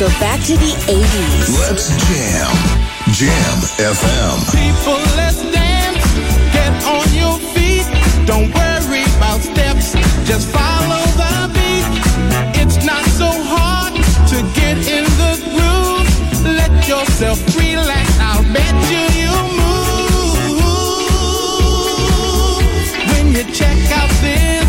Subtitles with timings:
[0.00, 1.60] Go back to the 80s.
[1.60, 2.48] Let's jam.
[3.12, 4.38] Jam FM.
[4.48, 6.00] People, let's dance.
[6.56, 7.84] Get on your feet.
[8.24, 9.92] Don't worry about steps.
[10.24, 11.84] Just follow the beat.
[12.62, 13.92] It's not so hard
[14.32, 16.08] to get in the groove.
[16.46, 18.08] Let yourself relax.
[18.20, 20.48] I'll bet you you move
[23.12, 24.59] when you check out this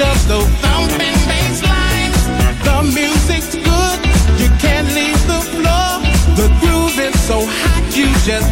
[0.00, 2.20] of those thumping bass lines.
[2.64, 3.98] The music's good.
[4.40, 6.02] You can't leave the floor.
[6.34, 8.50] The groove is so hot, you just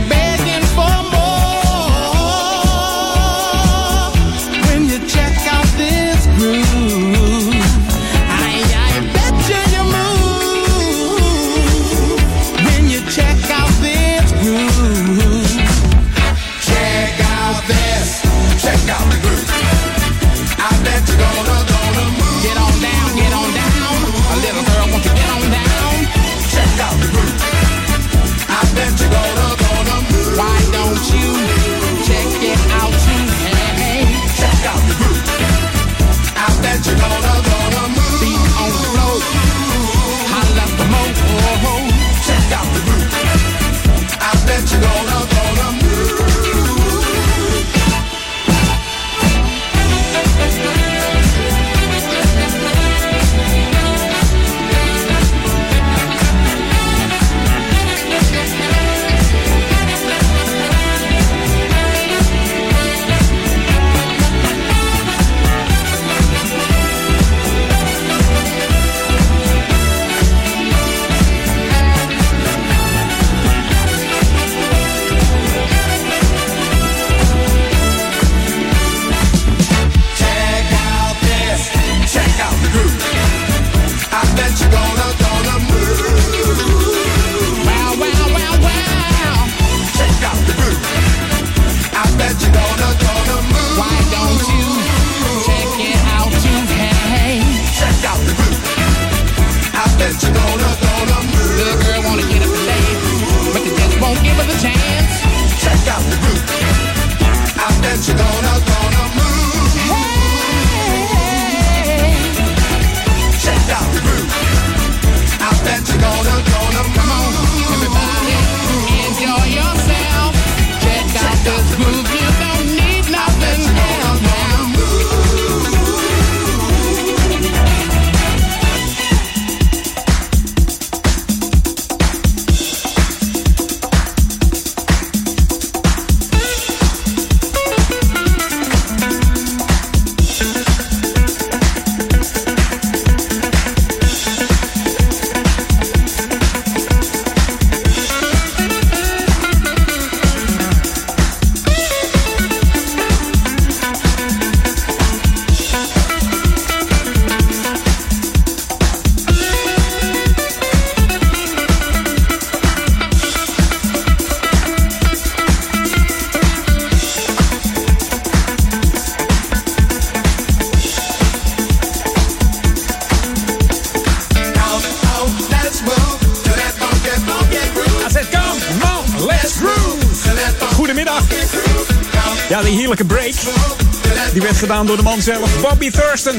[184.87, 186.37] door de man zelf, Bobby Thurston.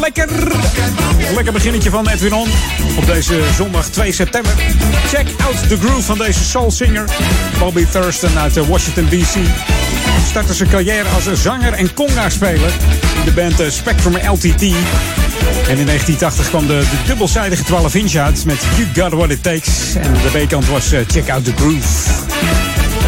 [0.00, 0.28] Lekker.
[1.34, 2.48] Lekker beginnetje van Edwin On.
[2.96, 4.52] Op deze zondag 2 september.
[5.08, 7.04] Check out the groove van deze soul singer.
[7.58, 9.34] Bobby Thurston uit Washington DC.
[10.28, 12.70] Startte zijn carrière als zanger en conga-speler.
[13.18, 14.62] In de band Spectrum LTT.
[15.68, 19.42] En in 1980 kwam de, de dubbelzijdige 12 inch uit met You Got What It
[19.42, 19.94] Takes.
[19.94, 22.25] En de B-kant was Check Out The Groove.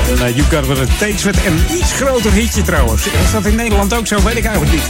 [0.08, 3.06] En uh, You Got What Takes met een iets groter hitje trouwens.
[3.06, 4.22] Is dat in Nederland ook zo?
[4.22, 4.86] Weet ik eigenlijk niet.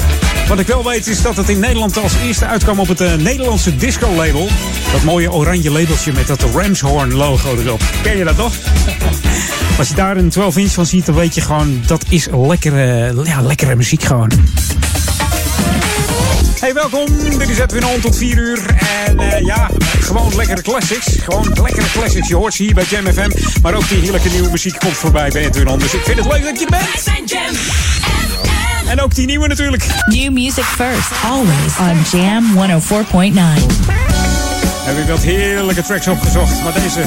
[0.48, 3.14] Wat ik wel weet is dat het in Nederland als eerste uitkwam op het uh,
[3.14, 4.48] Nederlandse disco-label.
[4.92, 7.80] Dat mooie oranje labeltje met dat Ramshorn-logo erop.
[8.02, 8.52] Ken je dat toch?
[9.78, 11.82] Als je daar een 12 inch van ziet, dan weet je gewoon...
[11.86, 14.30] dat is lekkere, ja, lekkere muziek gewoon.
[16.68, 17.38] Hey, welkom.
[17.38, 18.60] Dit is Edwin On tot 4 uur.
[19.06, 19.70] En uh, ja,
[20.00, 21.16] gewoon lekkere classics.
[21.22, 22.28] Gewoon lekkere classics.
[22.28, 23.30] Je hoort ze hier bij Jam FM.
[23.62, 25.78] Maar ook die heerlijke nieuwe muziek komt voorbij bij Edwin On.
[25.78, 26.82] Dus ik vind het leuk dat je bent.
[26.82, 28.88] Wij zijn Jam FM.
[28.88, 29.86] En ook die nieuwe natuurlijk.
[30.06, 33.38] New music first, always on Jam 104.9.
[34.84, 36.62] Heb ik wat heerlijke tracks opgezocht.
[36.62, 37.00] Maar deze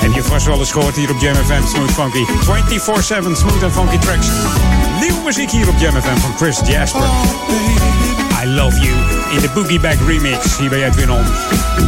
[0.00, 1.66] heb je vast wel eens gehoord hier op Jam FM.
[1.66, 2.24] Smooth Funky.
[2.24, 4.26] 24-7 smooth and funky tracks.
[5.00, 7.08] Nieuwe muziek hier op Jam FM van Chris Jasper.
[8.54, 8.94] Love You
[9.34, 10.58] in de Boogie Bag remix.
[10.58, 11.87] Hier bij Edwin On.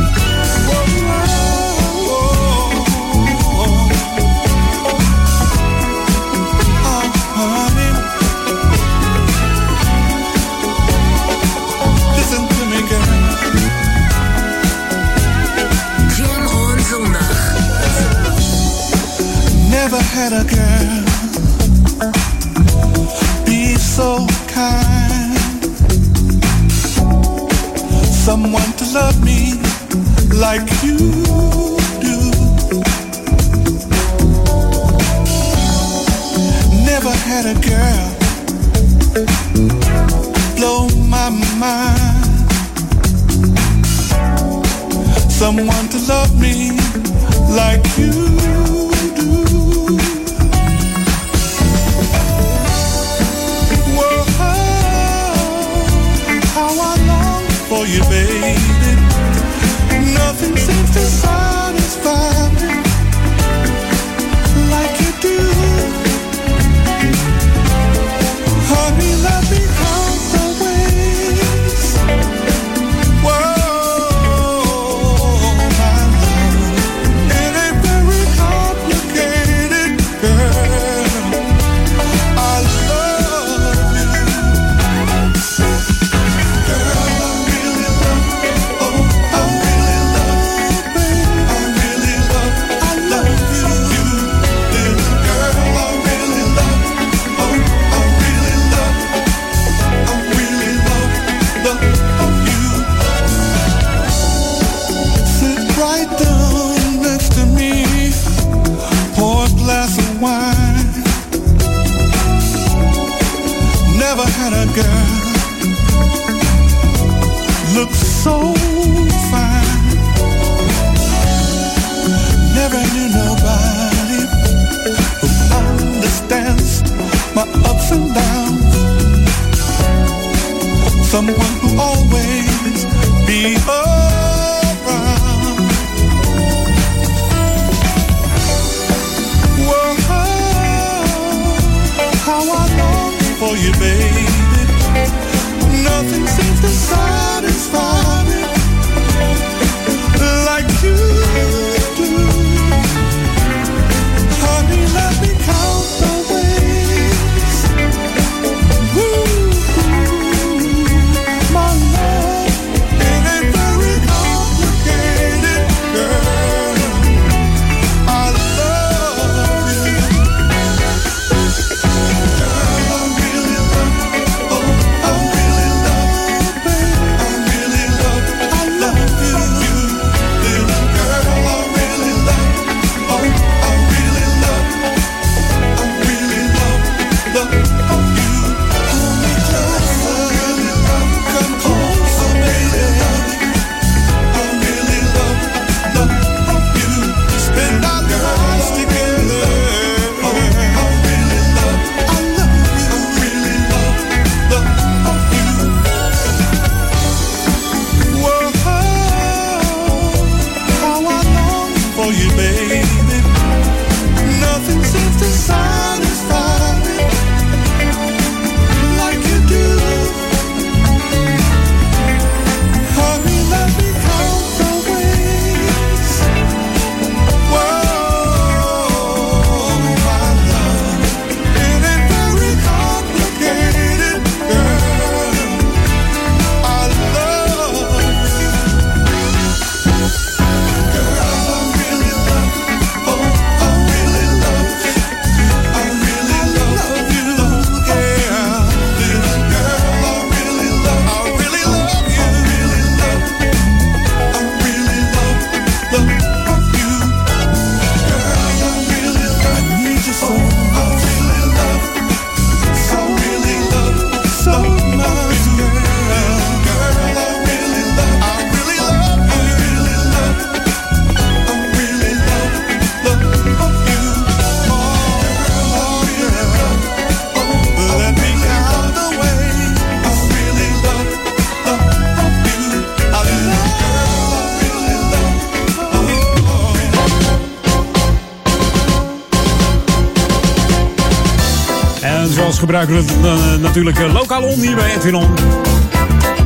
[292.88, 295.34] We het natuurlijk lokaal on hier bij Edwin On.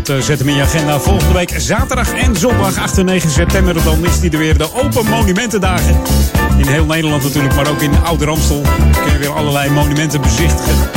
[0.03, 3.85] Zet hem in je agenda volgende week zaterdag en zondag 8 en 9 september.
[3.85, 5.97] Dan is die er weer de Open Monumentendagen.
[6.57, 8.63] In heel Nederland natuurlijk, maar ook in Oude Ramstel.
[9.05, 10.91] Kun je weer allerlei monumenten bezichtigen.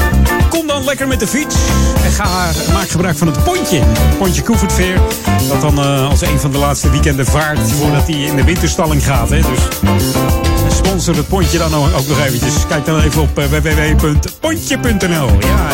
[0.50, 1.56] Kom dan lekker met de fiets
[2.04, 3.82] en ga, maak gebruik van het pontje.
[4.18, 5.00] Pontje Koevoetveer.
[5.48, 9.06] Dat dan uh, als een van de laatste weekenden vaart voordat hij in de winterstalling
[9.06, 9.30] gaat.
[9.30, 9.40] Hè.
[9.42, 10.47] Dus
[10.78, 12.54] sponsor het pontje dan ook nog eventjes.
[12.68, 15.30] Kijk dan even op uh, www.pontje.nl.
[15.40, 15.68] Ja.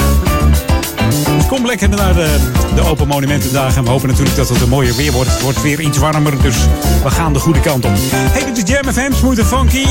[1.47, 2.35] Kom lekker naar de,
[2.75, 3.77] de Open Monumentendagen.
[3.77, 5.31] En we hopen natuurlijk dat het een mooier weer wordt.
[5.31, 6.55] Het wordt weer iets warmer, dus
[7.03, 7.91] we gaan de goede kant op.
[7.95, 9.85] Hey, dit is Jam FM, Smooth Funky.
[9.85, 9.89] 104.9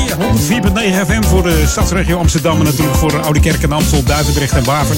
[1.07, 2.59] FM voor de stadsregio Amsterdam.
[2.59, 4.95] En natuurlijk voor Oude en Amstel, Duivendrecht en Waver.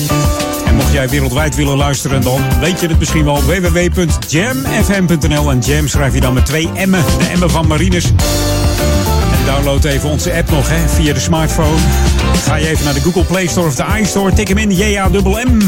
[0.66, 3.44] En mocht jij wereldwijd willen luisteren, dan weet je het misschien wel.
[3.44, 6.92] www.jamfm.nl En Jam schrijf je dan met twee M'en.
[6.92, 8.12] De M'en van Marines.
[9.46, 11.78] Download even onze app nog hè, via de smartphone.
[12.46, 14.34] Ga je even naar de Google Play Store of de iStore.
[14.34, 15.62] Tik hem in, J-A-M-M,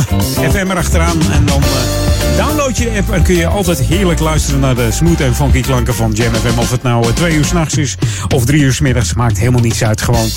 [0.52, 1.18] FM erachteraan.
[1.32, 4.92] En dan uh, download je de app en kun je altijd heerlijk luisteren naar de
[4.92, 6.60] smooth en funky klanken van Jam FM.
[6.60, 7.96] Of het nou uh, twee uur s'nachts is
[8.36, 9.14] of drie uur s middags.
[9.14, 10.02] Maakt helemaal niets uit.
[10.02, 10.30] Gewoon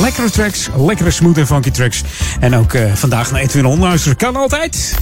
[0.00, 2.02] lekkere tracks, lekkere smooth en funky tracks.
[2.40, 4.16] En ook uh, vandaag naar Edwin On luisteren.
[4.16, 4.94] Kan altijd.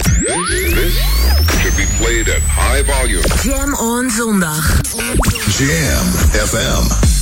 [1.61, 3.23] should be played at high volume.
[3.43, 4.81] Jam on zondag.
[5.57, 6.07] Jam
[6.47, 7.16] FM.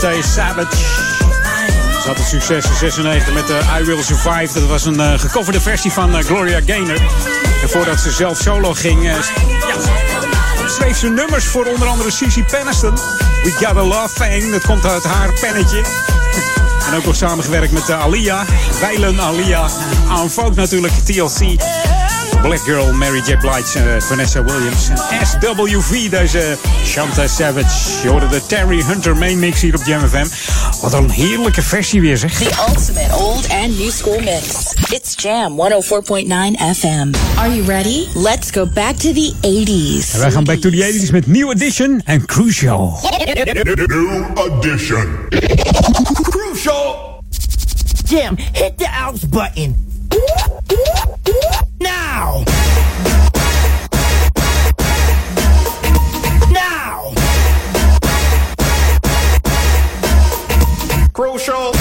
[0.00, 0.76] Savage.
[2.02, 4.60] Ze had het succes in 96 met uh, I Will Survive.
[4.60, 7.00] Dat was een uh, gecoverde versie van uh, Gloria Gaynor.
[7.62, 9.12] En voordat ze zelf solo ging,
[10.66, 12.94] schreef ze nummers voor onder andere Cici Peniston.
[13.42, 15.84] We Got a Love Thing, dat komt uit haar pennetje.
[16.90, 18.44] En ook nog samengewerkt met Alia,
[18.80, 19.68] Weilen Alia.
[20.08, 21.60] Aan natuurlijk, TLC.
[22.42, 23.36] Black Girl, Mary J.
[23.36, 24.88] Blige, uh, Vanessa Williams.
[24.88, 28.02] En SWV, deze Shanta Savage.
[28.02, 30.26] Je hoorde de Terry Hunter main mix hier op Jam FM.
[30.80, 32.32] Wat een heerlijke versie weer, zeg.
[32.32, 34.72] The ultimate old and new school mix.
[34.90, 37.12] It's Jam 104.9 FM.
[37.36, 38.06] Are you ready?
[38.14, 40.14] Let's go back to the 80s.
[40.14, 42.98] En wij gaan back to the 80s met New Edition en Crucial.
[43.86, 45.18] New Edition.
[46.22, 47.08] Crucial.
[48.04, 49.89] Jam, hit the outs button.
[61.12, 61.79] Crucial.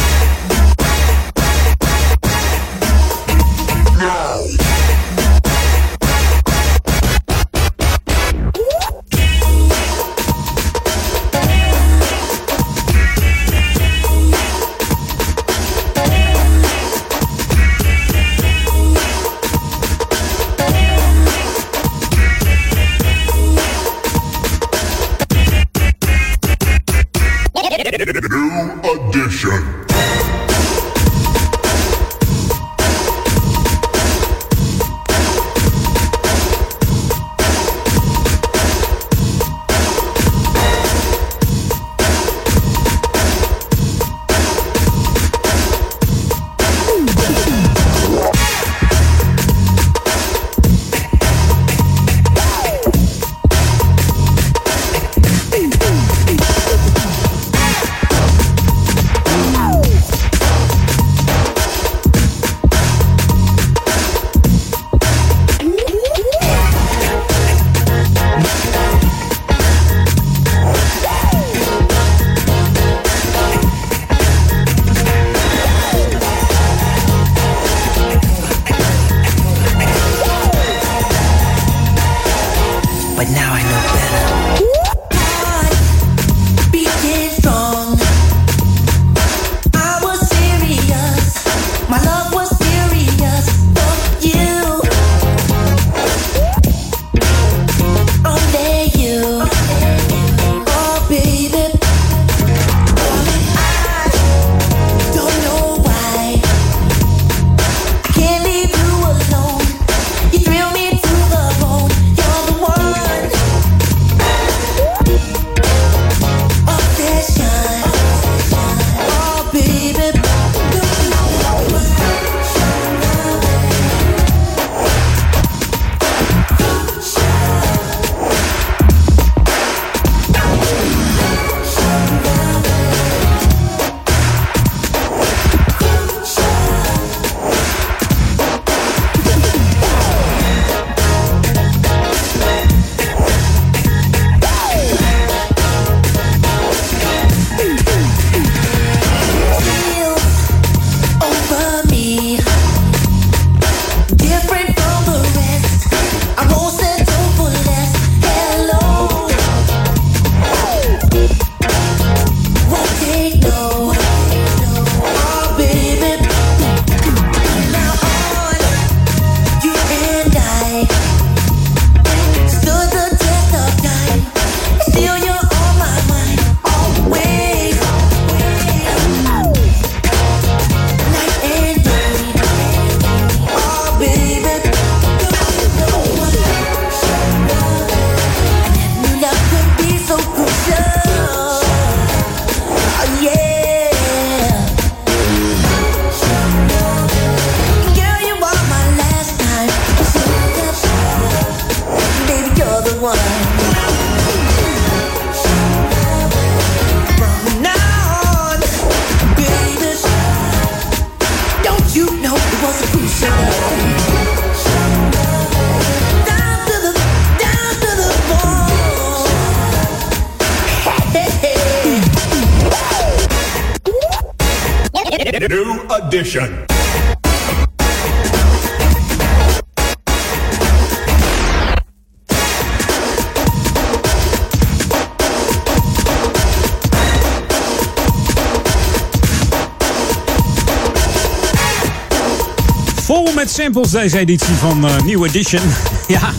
[243.63, 245.61] Samples deze editie van uh, New Edition.
[246.07, 246.33] ja,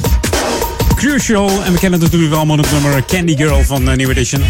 [0.94, 1.50] Crucial.
[1.64, 4.42] En we kennen natuurlijk allemaal het nummer Candy Girl van uh, New Edition.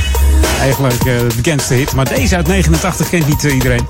[0.60, 1.94] Eigenlijk uh, de bekendste hit.
[1.94, 3.86] Maar deze uit 89 kent niet iedereen.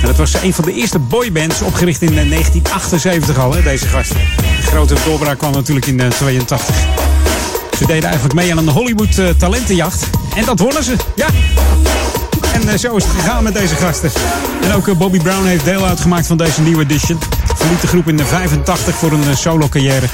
[0.00, 4.16] En dat was een van de eerste boybands, opgericht in 1978 al, hè, deze gasten.
[4.36, 6.76] De grote doorbraak kwam natuurlijk in 82.
[7.78, 10.06] Ze deden eigenlijk mee aan een Hollywood talentenjacht.
[10.36, 11.26] En dat wonnen ze, ja.
[12.52, 14.10] En zo is het gegaan met deze gasten.
[14.62, 17.18] En ook Bobby Brown heeft deel uitgemaakt van deze nieuwe edition.
[17.60, 20.06] Verliet de groep in de 85 voor een solo carrière.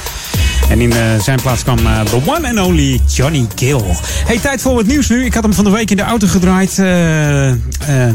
[0.69, 3.81] En in uh, zijn plaats kwam uh, the one and only Johnny Gill.
[4.25, 5.25] Hey, tijd voor wat nieuws nu.
[5.25, 6.77] Ik had hem van de week in de auto gedraaid.
[6.77, 6.87] Uh,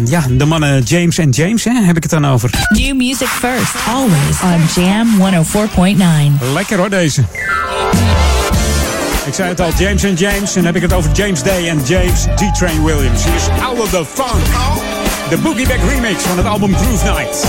[0.07, 2.51] ja, de mannen James en James, hè, heb ik het dan over.
[2.69, 5.09] New music first, always on Jam
[6.41, 6.53] 104.9.
[6.53, 7.25] Lekker hoor, deze.
[9.27, 10.49] Ik zei het al, James en James.
[10.49, 13.25] En dan heb ik het over James Day en James D-Train Williams.
[13.25, 14.45] Hier is Out of the Funk.
[15.29, 17.47] De Boogie Back remix van het album Groove Night.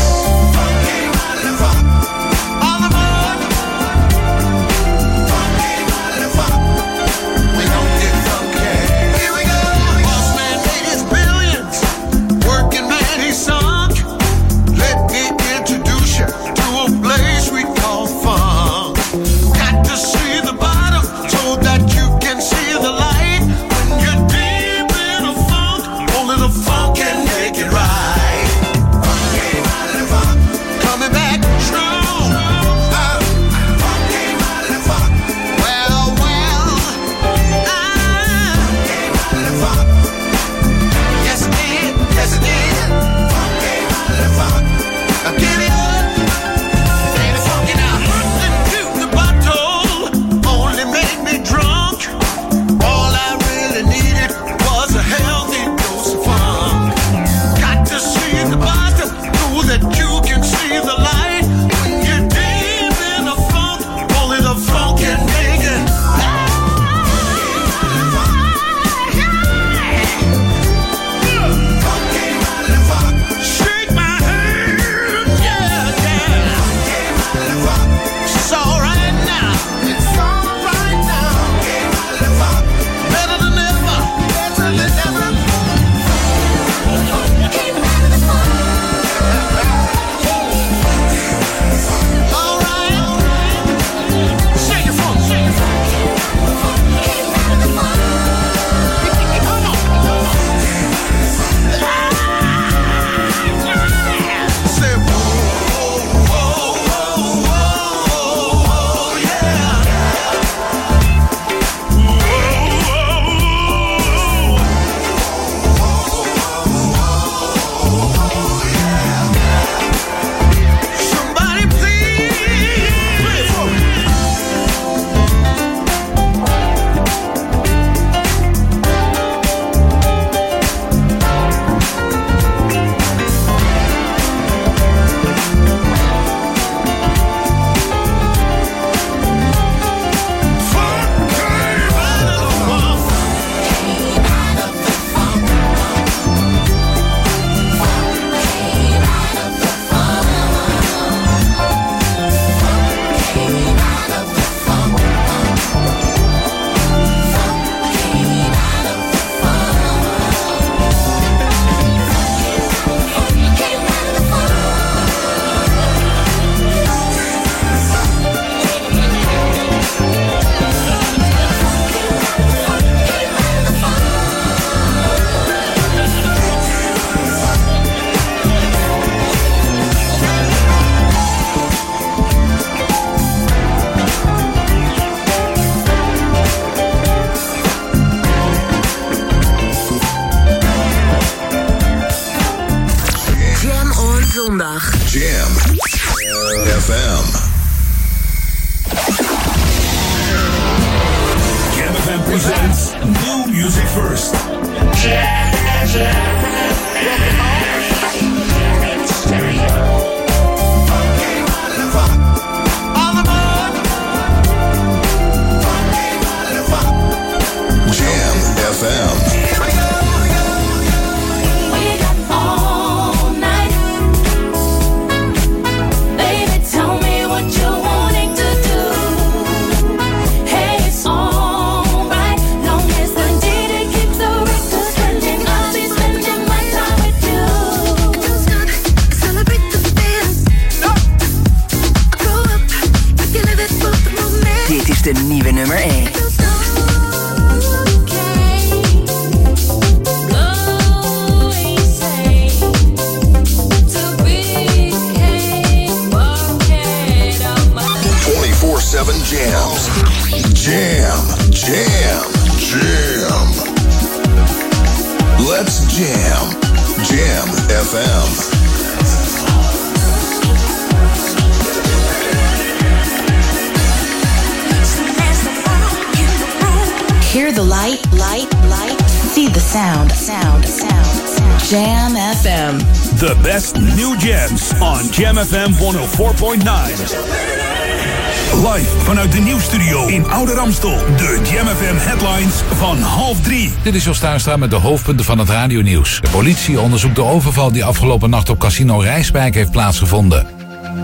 [293.84, 294.22] Dit is Jos
[294.58, 296.20] met de hoofdpunten van het radionieuws.
[296.22, 300.48] De politie onderzoekt de overval die afgelopen nacht op Casino Rijswijk heeft plaatsgevonden.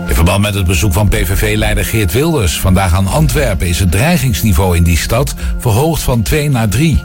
[0.08, 4.76] In verband met het bezoek van PVV-leider Geert Wilders vandaag aan Antwerpen is het dreigingsniveau
[4.76, 7.02] in die stad verhoogd van 2 naar 3.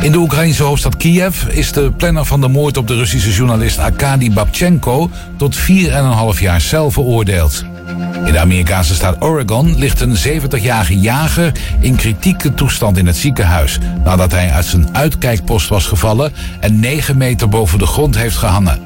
[0.00, 3.78] In de Oekraïnse hoofdstad Kiev is de planner van de moord op de Russische journalist
[3.78, 7.64] Arkady Babchenko tot 4,5 jaar cel veroordeeld.
[8.24, 13.78] In de Amerikaanse staat Oregon ligt een 70-jarige jager in kritieke toestand in het ziekenhuis
[14.04, 18.80] nadat hij uit zijn uitkijkpost was gevallen en 9 meter boven de grond heeft gehangen.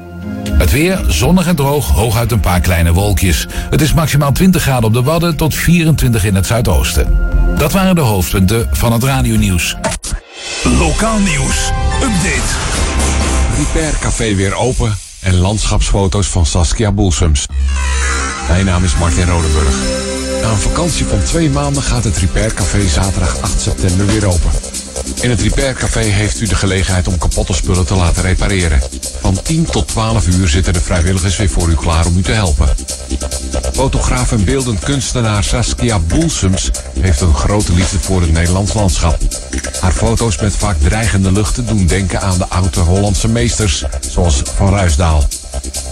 [0.51, 3.47] Het weer zonnig en droog, hooguit een paar kleine wolkjes.
[3.69, 7.17] Het is maximaal 20 graden op de Wadden tot 24 in het zuidoosten.
[7.57, 9.75] Dat waren de hoofdpunten van het radionieuws.
[10.63, 11.71] Lokaal nieuws.
[12.01, 12.53] Update.
[13.57, 17.45] Repair Café weer open en landschapsfoto's van Saskia Boelsums.
[18.47, 19.75] Mijn naam is Martin Rodenburg.
[20.41, 24.51] Na een vakantie van twee maanden gaat het Repair Café zaterdag 8 september weer open.
[25.21, 28.81] In het Repair Café heeft u de gelegenheid om kapotte spullen te laten repareren.
[29.21, 32.31] Van 10 tot 12 uur zitten de vrijwilligers weer voor u klaar om u te
[32.31, 32.69] helpen.
[33.73, 39.17] Fotograaf en beeldend kunstenaar Saskia Boelsums heeft een grote liefde voor het Nederlands landschap.
[39.81, 44.69] Haar foto's met vaak dreigende luchten doen denken aan de oude Hollandse meesters, zoals Van
[44.69, 45.27] Ruisdaal.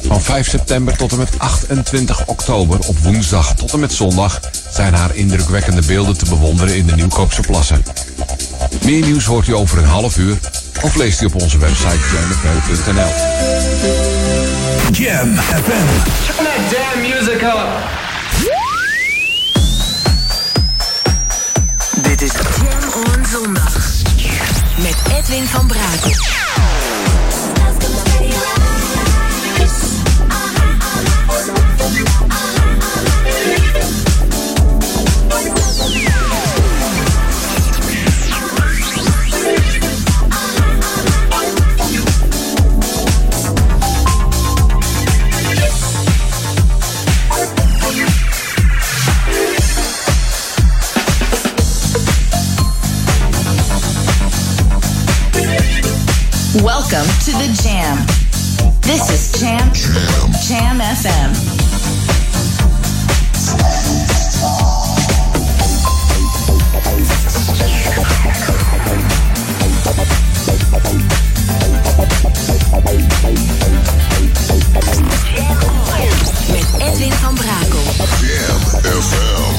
[0.07, 4.39] Van 5 september tot en met 28 oktober op woensdag tot en met zondag
[4.71, 7.83] zijn haar indrukwekkende beelden te bewonderen in de Nieuwkoopse plassen.
[8.83, 10.37] Meer nieuws hoort u over een half uur
[10.81, 13.11] of leest u op onze website jamfm.nl.
[14.91, 15.87] Jam FM.
[16.25, 18.01] Turn that damn music up.
[22.01, 23.75] Dit is Jam on Zondag.
[24.77, 26.11] Met Edwin van Brakel.
[56.61, 57.97] Welcome to the Jam.
[58.81, 61.33] This is Jam Jam, FM.
[76.51, 77.83] Met Edwin van Brakel.
[78.21, 78.59] Jam
[79.01, 79.52] FM.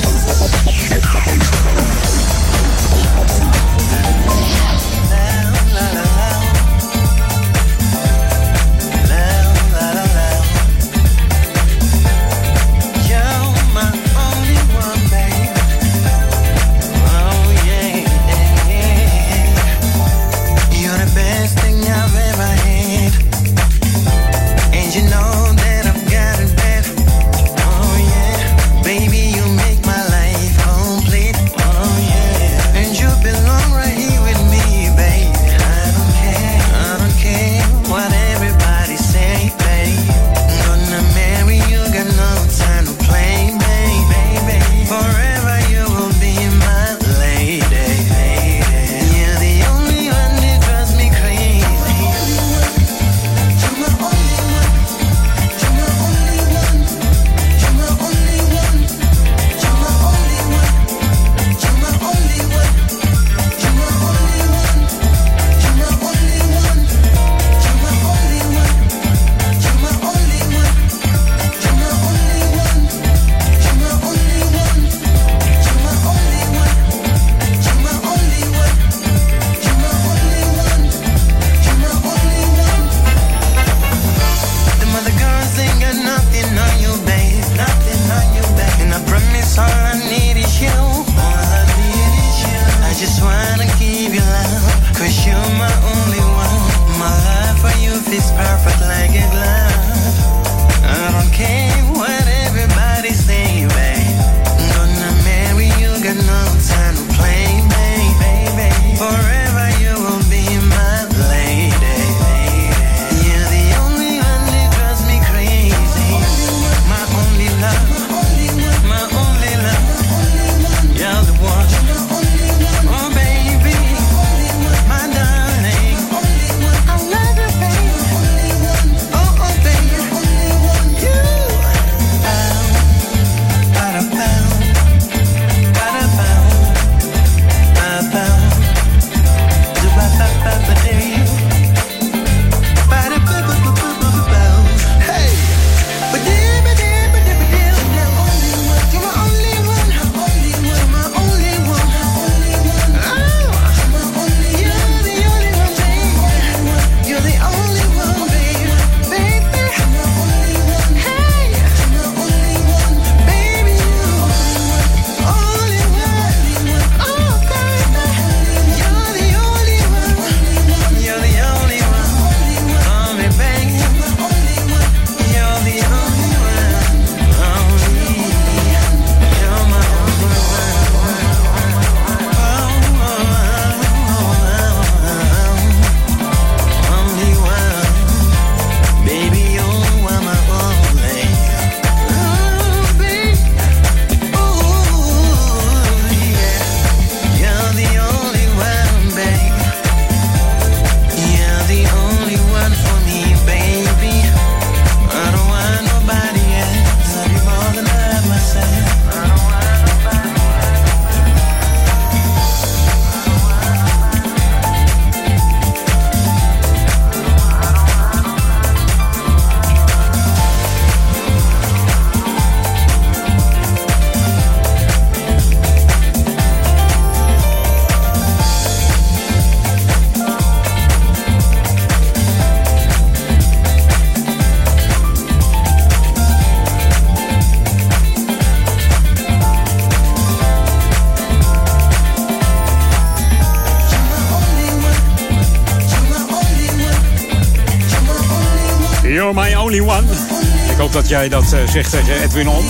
[251.14, 252.64] Jij dat uh, zegt tegen Edwin On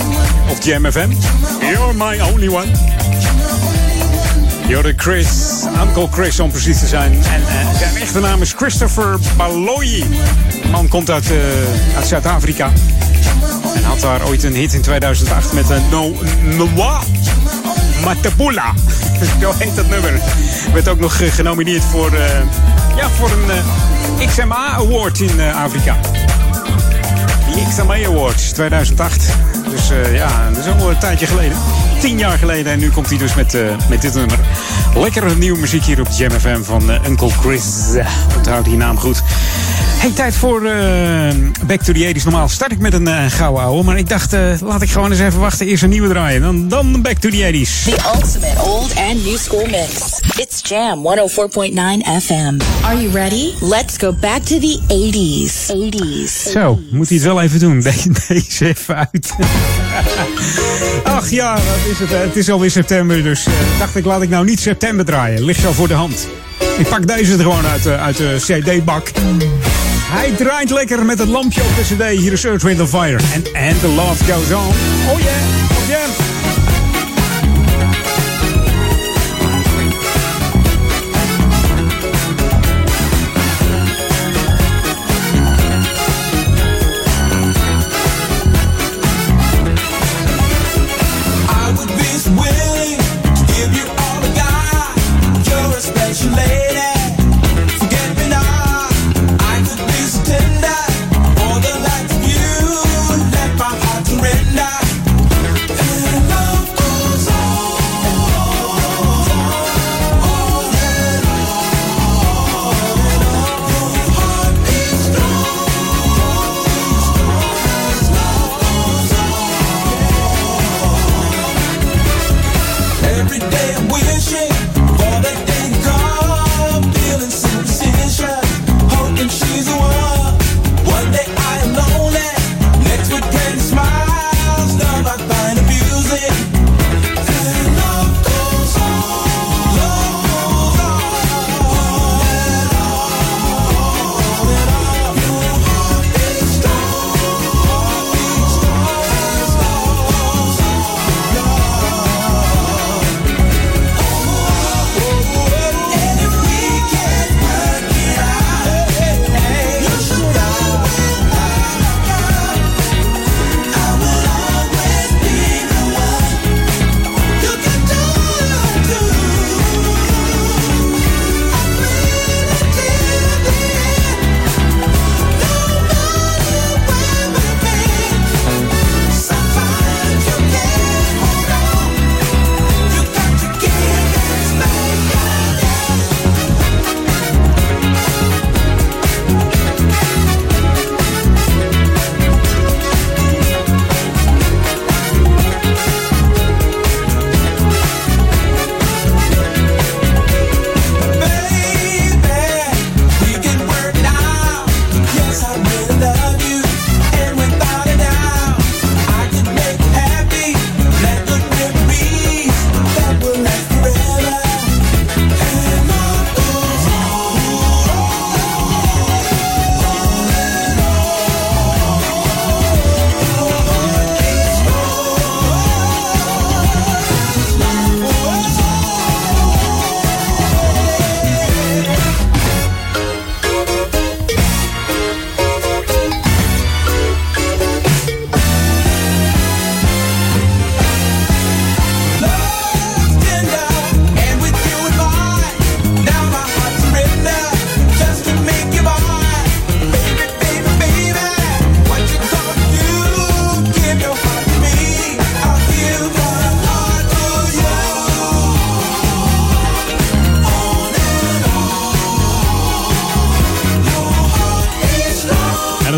[0.49, 1.09] of Jam FM.
[1.59, 2.71] You're my only one.
[4.67, 5.27] You're Chris,
[5.83, 7.11] Uncle Chris om precies te zijn.
[7.11, 10.03] En uh, zijn echte naam is Christopher Baloyi.
[10.61, 11.25] De man komt uit,
[11.95, 12.71] uit Zuid-Afrika.
[13.75, 17.01] En had daar ooit een hit in 2008 met een No Noa
[18.03, 18.73] Matapula.
[19.41, 20.21] Zo heet dat nummer.
[20.73, 22.11] Werd ook nog genomineerd voor,
[22.95, 25.97] ja, voor een XMA Award in Afrika.
[27.63, 29.27] XMA Awards 2008.
[29.69, 31.57] Dus uh, ja, dat is al een tijdje geleden.
[31.99, 32.71] Tien jaar geleden.
[32.71, 34.39] En nu komt hij dus met, uh, met dit nummer.
[34.95, 37.63] Lekkere nieuwe muziek hier op Jam FM van uh, Uncle Chris.
[38.37, 39.23] Onthoud die naam goed.
[40.05, 40.61] Hey, tijd voor
[41.67, 42.23] Back to the 80s.
[42.23, 43.83] Normaal start ik met een uh, gouden ouwe.
[43.83, 45.67] Maar ik dacht, laat ik gewoon eens even wachten.
[45.67, 46.41] Eerst een nieuwe draaien.
[46.41, 47.83] Dan, dan Back to the 80s.
[47.83, 50.19] The ultimate old and new school mix.
[50.37, 52.59] It's Jam 104.9 FM.
[52.83, 53.53] Are you ready?
[53.61, 55.71] Let's go back to the 80s.
[55.73, 56.51] 80s.
[56.51, 57.81] Zo, moet hij het wel even doen.
[58.27, 59.35] Deze even uit.
[61.17, 62.09] Ach ja, wat is het?
[62.09, 65.43] Het is alweer september, dus uh, dacht ik, laat ik nou niet september draaien.
[65.43, 66.27] Ligt zo voor de hand.
[66.77, 69.11] Ik pak deze er gewoon uit, uh, uit de CD-bak.
[70.15, 72.19] Hij draait lekker met het lampje op de CD.
[72.19, 73.19] Hier is Earth, Wind Fire.
[73.35, 74.67] And, and the love goes on.
[75.11, 75.84] Oh yeah,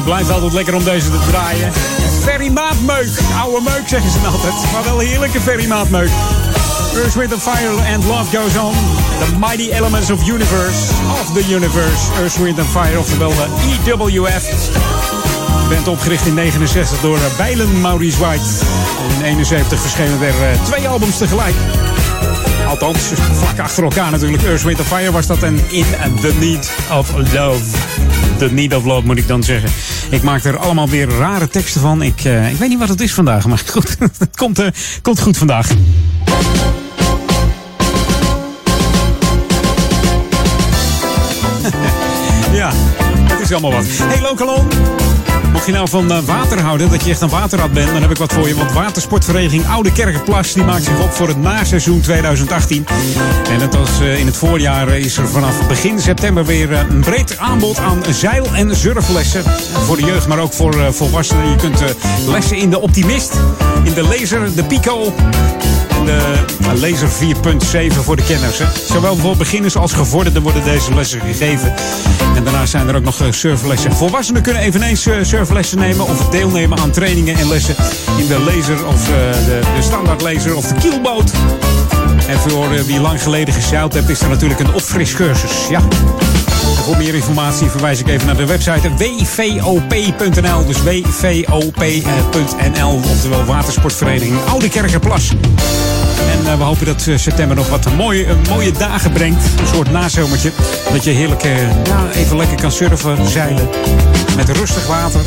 [0.08, 0.54] oh yeah.
[0.54, 1.72] lekker om deze te draaien.
[2.24, 3.10] Ferry maatmeuk.
[3.42, 4.72] Oude meuk zeggen ze altijd.
[4.72, 6.10] Maar wel heerlijke ferry maatmeuk.
[6.96, 8.74] Earth, Wind Fire and Love Goes On.
[9.20, 10.94] The Mighty Elements of Universe.
[11.22, 12.12] Of the Universe.
[12.20, 13.00] Earth, Wind Fire.
[13.00, 13.34] Oftewel
[13.84, 14.70] de EWF.
[15.70, 18.46] Bent opgericht in 69 door Bijlen Maurice White.
[19.18, 21.56] In 71 verschenen er twee albums tegelijk.
[22.68, 24.44] Althans, vlak achter elkaar natuurlijk.
[24.44, 25.44] Earth, Wind Fire was dat.
[25.44, 25.86] En In
[26.22, 28.27] the Need of Love.
[28.40, 29.70] Need of Love moet ik dan zeggen.
[30.10, 32.02] Ik maak er allemaal weer rare teksten van.
[32.02, 34.68] Ik, uh, ik weet niet wat het is vandaag, maar goed, het komt, uh,
[35.02, 35.70] komt goed vandaag.
[42.54, 42.72] ja,
[43.24, 43.86] het is allemaal wat.
[43.88, 44.68] Hey Lokalon.
[45.52, 48.18] Mocht je nou van water houden, dat je echt een waterrad bent, dan heb ik
[48.18, 48.56] wat voor je.
[48.56, 52.86] Want watersportvereniging Oude Kerkenplas die maakt zich op voor het naseizoen 2018.
[53.50, 57.80] En net als in het voorjaar is er vanaf begin september weer een breed aanbod
[57.80, 59.44] aan zeil- en surflessen.
[59.86, 61.50] Voor de jeugd, maar ook voor volwassenen.
[61.50, 61.84] Je kunt
[62.28, 63.34] lessen in de Optimist,
[63.84, 65.14] in de Laser, de Pico
[66.06, 68.62] de Laser 4.7 voor de kenners.
[68.88, 71.74] Zowel voor beginners als gevorderden worden deze lessen gegeven.
[72.36, 73.96] En daarnaast zijn er ook nog surflessen.
[73.96, 77.76] Volwassenen kunnen eveneens surflessen nemen of deelnemen aan trainingen en lessen
[78.18, 81.32] in de laser of de, de standaard laser of de kielboot.
[82.28, 85.68] En voor wie lang geleden gezeild hebt, is er natuurlijk een opfriscursus.
[85.70, 85.82] Ja.
[86.88, 90.66] Voor meer informatie verwijs ik even naar de website wvop.nl.
[90.66, 95.30] Dus wvop.nl, oftewel Watersportvereniging Oude Kerkerplas.
[96.32, 99.44] En uh, we hopen dat uh, september nog wat mooie, uh, mooie dagen brengt.
[99.60, 100.52] Een soort nazomertje.
[100.92, 101.44] Dat je heerlijk
[102.14, 103.70] even lekker kan surfen, zeilen.
[104.36, 105.22] Met rustig water.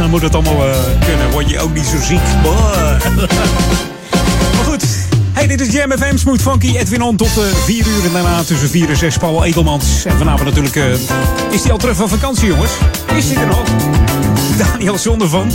[0.00, 0.66] dan moet het allemaal
[1.06, 1.30] kunnen.
[1.30, 2.20] Word je ook niet zo ziek.
[5.56, 8.68] dit is Jam FM, Smooth Funky, Edwin On tot uh, 4 uur en daarna tussen
[8.68, 10.04] 4 en 6 Paul Edelmans.
[10.04, 10.92] En vanavond natuurlijk, uh,
[11.50, 12.72] is hij al terug van vakantie jongens?
[13.16, 13.62] Is hij er nog?
[14.58, 15.46] Daniel zonder van?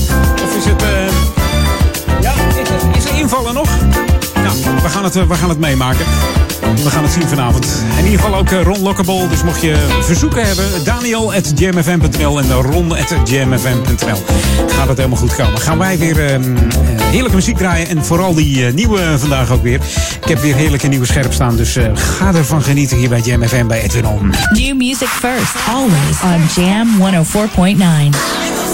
[0.44, 0.90] Of is het, uh,
[2.22, 3.70] ja, is er, is er invallen nog?
[4.86, 6.06] We gaan, het, we gaan het meemaken.
[6.84, 7.84] We gaan het zien vanavond.
[7.98, 9.28] In ieder geval ook Ron Lockable.
[9.28, 14.24] Dus mocht je verzoeken hebben, daniel.jamfm.nl en ron.jamfm.nl.
[14.68, 15.60] Gaat het helemaal goed komen.
[15.60, 16.58] Gaan wij weer um,
[17.02, 17.88] heerlijke muziek draaien.
[17.88, 19.80] En vooral die nieuwe vandaag ook weer.
[20.22, 21.56] Ik heb weer heerlijke nieuwe scherp staan.
[21.56, 24.34] Dus ga ervan genieten hier bij Jam FM bij Edwin On.
[24.50, 26.88] New music first, always on Jam
[28.14, 28.65] 104.9.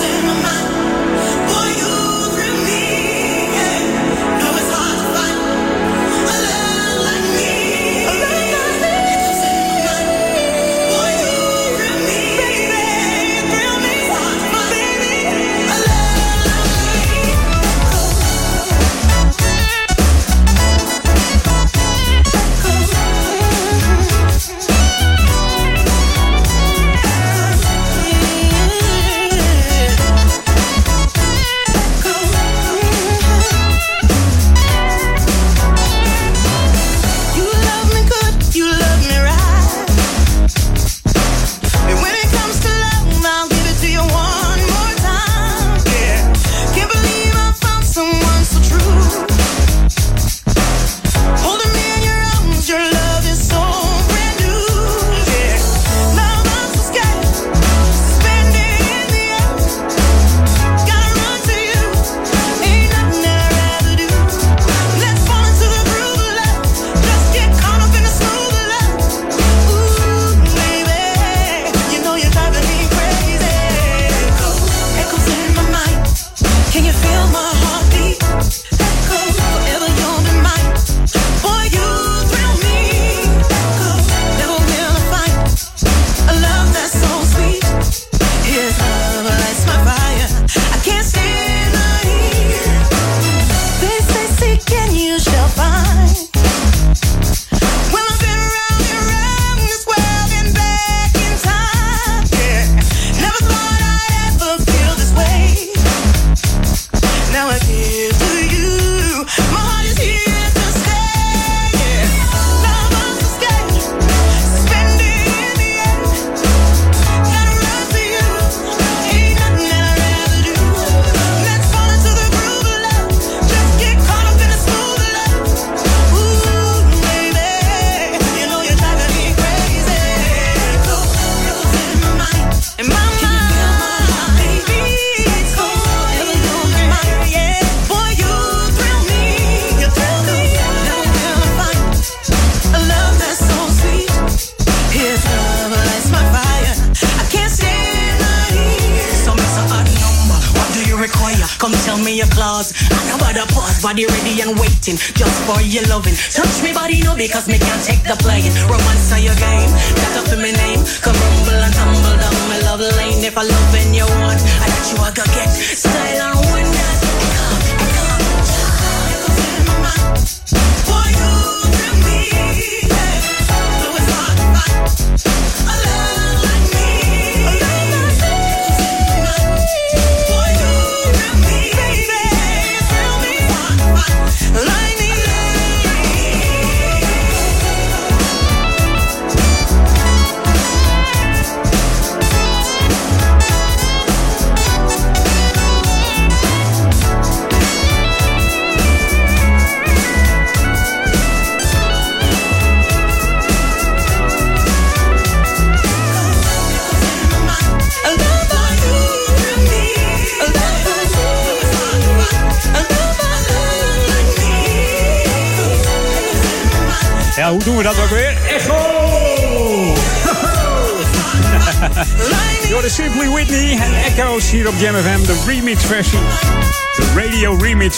[155.61, 156.40] just for your loving.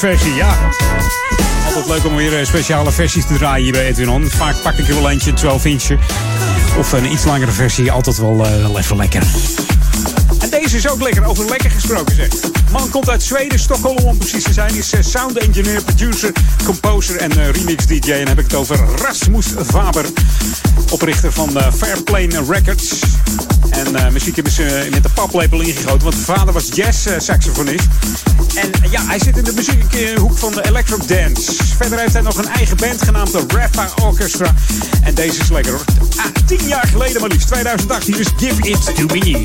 [0.10, 0.58] Versie, ja.
[1.66, 4.30] Altijd leuk om weer eh, speciale versies te draaien hier bij Edwin.
[4.30, 5.84] Vaak pak ik er wel eentje, 12 inch.
[6.78, 9.24] Of een iets langere versie, altijd wel, uh, wel even lekker.
[10.39, 12.28] En deze is ook lekker, over lekker gesproken zeg.
[12.72, 14.76] Man komt uit Zweden, Stockholm om precies te zijn.
[14.76, 16.32] Is uh, sound engineer, producer,
[16.66, 18.12] composer en uh, remix DJ.
[18.12, 20.06] En heb ik het over Rasmus Faber.
[20.89, 22.99] Oprichter van uh, Fairplane Records.
[23.70, 26.04] En muziek hebben ze met de paplepel ingegoten.
[26.04, 27.88] Want de vader was jazz-saxofonist.
[28.56, 31.51] En ja, hij zit in de muziekhoek van de Electro Dance.
[31.78, 34.54] Verder heeft hij nog een eigen band genaamd de Rappa Orchestra.
[35.04, 35.84] En deze is lekker hoor.
[36.16, 38.04] Ah, tien jaar geleden maar liefst, 2008.
[38.06, 39.41] Hier is Give It To Me.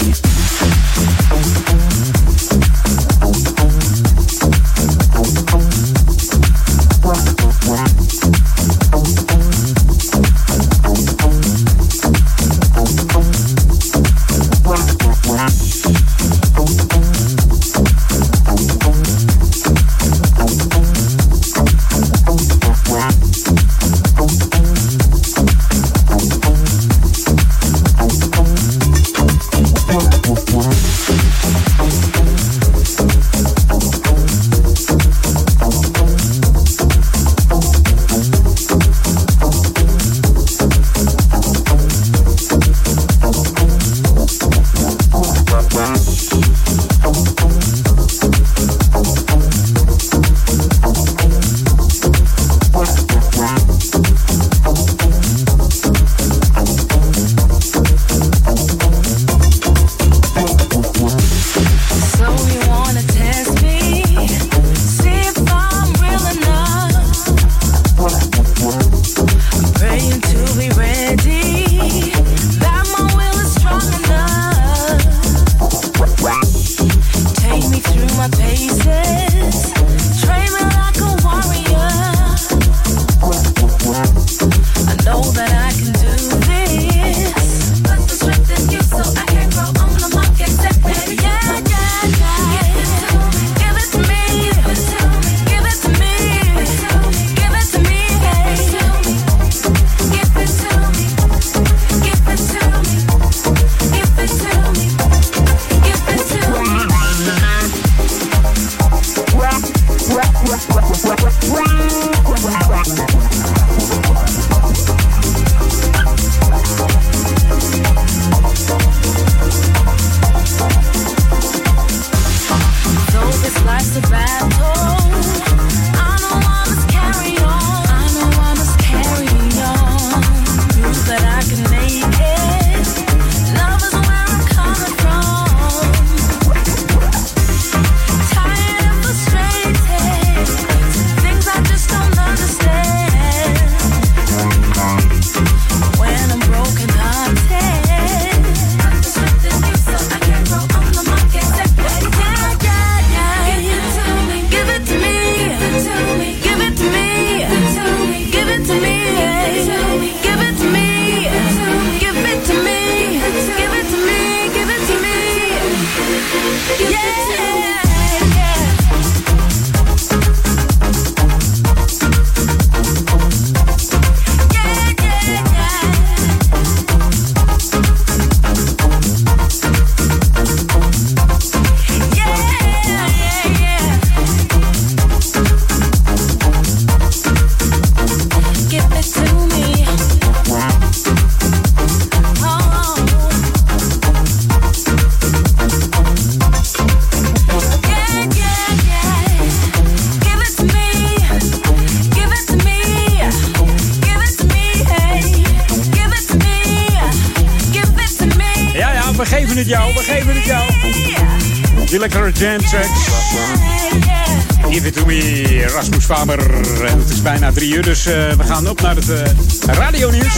[217.69, 219.19] Drie uur, dus uh, we gaan op naar het uh,
[219.67, 220.35] radionieuws.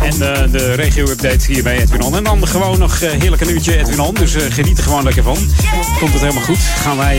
[0.00, 2.16] En uh, de regio-update hier bij Edwin On.
[2.16, 4.14] En dan gewoon nog heerlijk een uurtje Edwin On.
[4.14, 5.36] Dus geniet er gewoon lekker van.
[5.98, 6.58] Komt het helemaal goed.
[6.58, 7.18] Gaan wij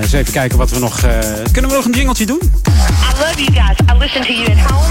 [0.00, 1.00] eens even kijken wat we nog...
[1.52, 2.40] kunnen we nog een jingeltje doen?
[2.42, 3.76] I love you guys.
[3.94, 4.86] I listen to you at home.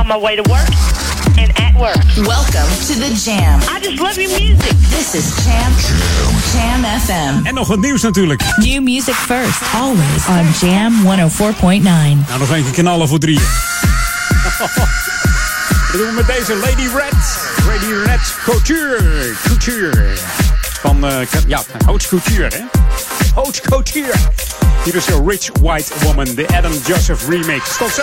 [0.00, 0.87] On my way to work
[1.38, 2.02] and at work.
[2.26, 3.60] Welcome to the Jam.
[3.74, 4.74] I just love your music.
[4.90, 5.72] This is Jam.
[6.52, 7.46] Jam FM.
[7.46, 8.42] En nog wat nieuws natuurlijk.
[8.56, 11.82] New music first, always on Jam 104.9.
[11.82, 13.38] Nou, nog eentje knallen voor drie.
[15.88, 17.14] Dat doen we met deze Lady Red.
[17.66, 19.32] Lady Red Couture.
[19.44, 20.16] Couture.
[20.80, 21.16] Van, eh,
[21.46, 22.60] ja, Haute Couture, hè?
[23.34, 24.12] Haute Couture.
[24.84, 27.76] Hier is een Rich White Woman, de Adam Joseph remix.
[27.76, 28.02] Tot zo.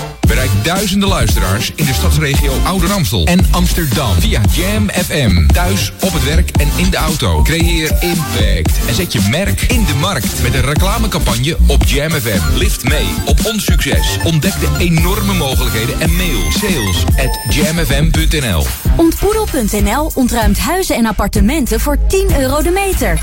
[0.63, 5.47] Duizenden luisteraars in de stadsregio Ouder Amstel en Amsterdam via Jam FM.
[5.47, 7.41] Thuis, op het werk en in de auto.
[7.41, 12.57] Creëer impact en zet je merk in de markt met een reclamecampagne op Jam FM.
[12.57, 14.17] Lift mee op ons succes.
[14.23, 18.65] Ontdek de enorme mogelijkheden en mail sales at jamfm.nl.
[18.97, 23.19] Ontboedel.nl ontruimt huizen en appartementen voor 10 euro de meter.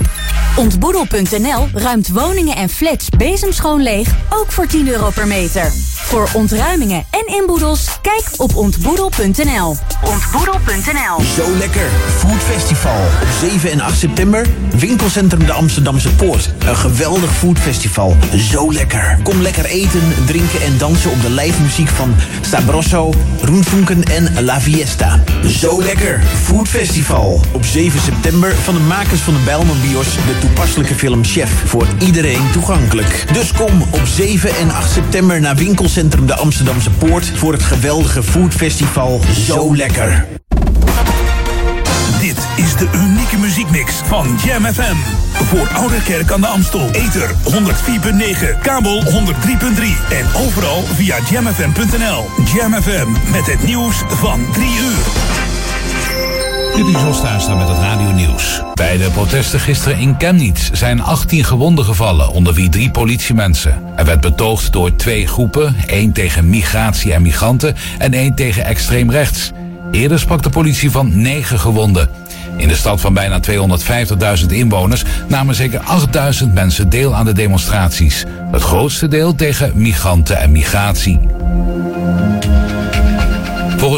[0.57, 5.73] Ontboedel.nl ruimt woningen en flats bezemschoon leeg, ook voor 10 euro per meter.
[6.09, 9.77] Voor ontruimingen en inboedels, kijk op ontboedel.nl.
[10.05, 11.89] Ontboedel.nl Zo lekker.
[12.17, 13.01] Food Festival.
[13.23, 14.47] Op 7 en 8 september.
[14.77, 16.53] Winkelcentrum de Amsterdamse Poort.
[16.59, 18.17] Een geweldig foodfestival.
[18.37, 19.19] Zo lekker.
[19.23, 24.61] Kom lekker eten, drinken en dansen op de live muziek van Sabroso, Roenfunken en La
[24.61, 25.21] Fiesta.
[25.47, 26.23] Zo lekker.
[26.43, 27.41] Food Festival.
[27.53, 31.51] Op 7 september van de makers van de Bijlman Bios de toepasselijke film Chef.
[31.65, 33.25] Voor iedereen toegankelijk.
[33.33, 38.23] Dus kom op 7 en 8 september naar Winkelcentrum de Amsterdamse Poort voor het geweldige
[38.23, 40.27] foodfestival Zo Lekker.
[42.21, 44.97] Dit is de unieke muziekmix van Jam FM.
[45.33, 46.91] Voor Oude Kerk aan de Amstel.
[46.91, 49.11] Ether 104.9, kabel 103.3
[50.11, 52.27] en overal via jamfm.nl.
[52.55, 55.28] Jam FM met het nieuws van 3 uur.
[56.79, 58.63] Dit is Jos Thuistra met het Radio Nieuws.
[58.75, 63.83] Bij de protesten gisteren in Chemnitz zijn 18 gewonden gevallen, onder wie drie politiemensen.
[63.97, 69.11] Er werd betoogd door twee groepen, één tegen migratie en migranten en één tegen extreem
[69.11, 69.51] rechts.
[69.91, 72.09] Eerder sprak de politie van negen gewonden.
[72.57, 73.41] In de stad van bijna
[74.41, 75.81] 250.000 inwoners namen zeker
[76.43, 78.25] 8.000 mensen deel aan de demonstraties.
[78.51, 81.21] Het grootste deel tegen migranten en migratie.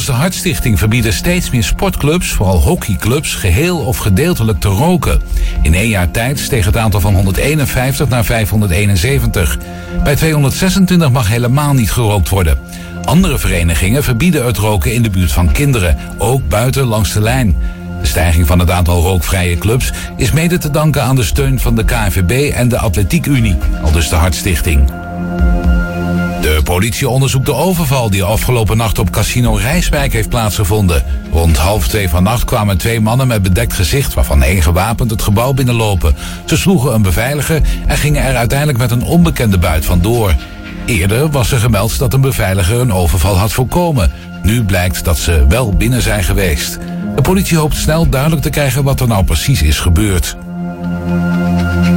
[0.06, 5.20] De Hartstichting verbieden steeds meer sportclubs, vooral hockeyclubs, geheel of gedeeltelijk te roken.
[5.62, 9.58] In één jaar tijd steeg het aantal van 151 naar 571.
[10.04, 12.58] Bij 226 mag helemaal niet gerookt worden.
[13.04, 17.56] Andere verenigingen verbieden het roken in de buurt van kinderen, ook buiten langs de lijn.
[18.00, 21.74] De stijging van het aantal rookvrije clubs is mede te danken aan de steun van
[21.74, 24.90] de KNVB en de Atletiek Unie, al dus de Hartstichting.
[26.40, 31.04] De politie onderzoekt de overval die afgelopen nacht op Casino Rijswijk heeft plaatsgevonden.
[31.32, 35.52] Rond half twee vannacht kwamen twee mannen met bedekt gezicht, waarvan één gewapend het gebouw
[35.52, 36.16] binnenlopen.
[36.46, 40.34] Ze sloegen een beveiliger en gingen er uiteindelijk met een onbekende buit vandoor.
[40.86, 44.12] Eerder was er gemeld dat een beveiliger een overval had voorkomen.
[44.42, 46.78] Nu blijkt dat ze wel binnen zijn geweest.
[47.16, 50.36] De politie hoopt snel duidelijk te krijgen wat er nou precies is gebeurd.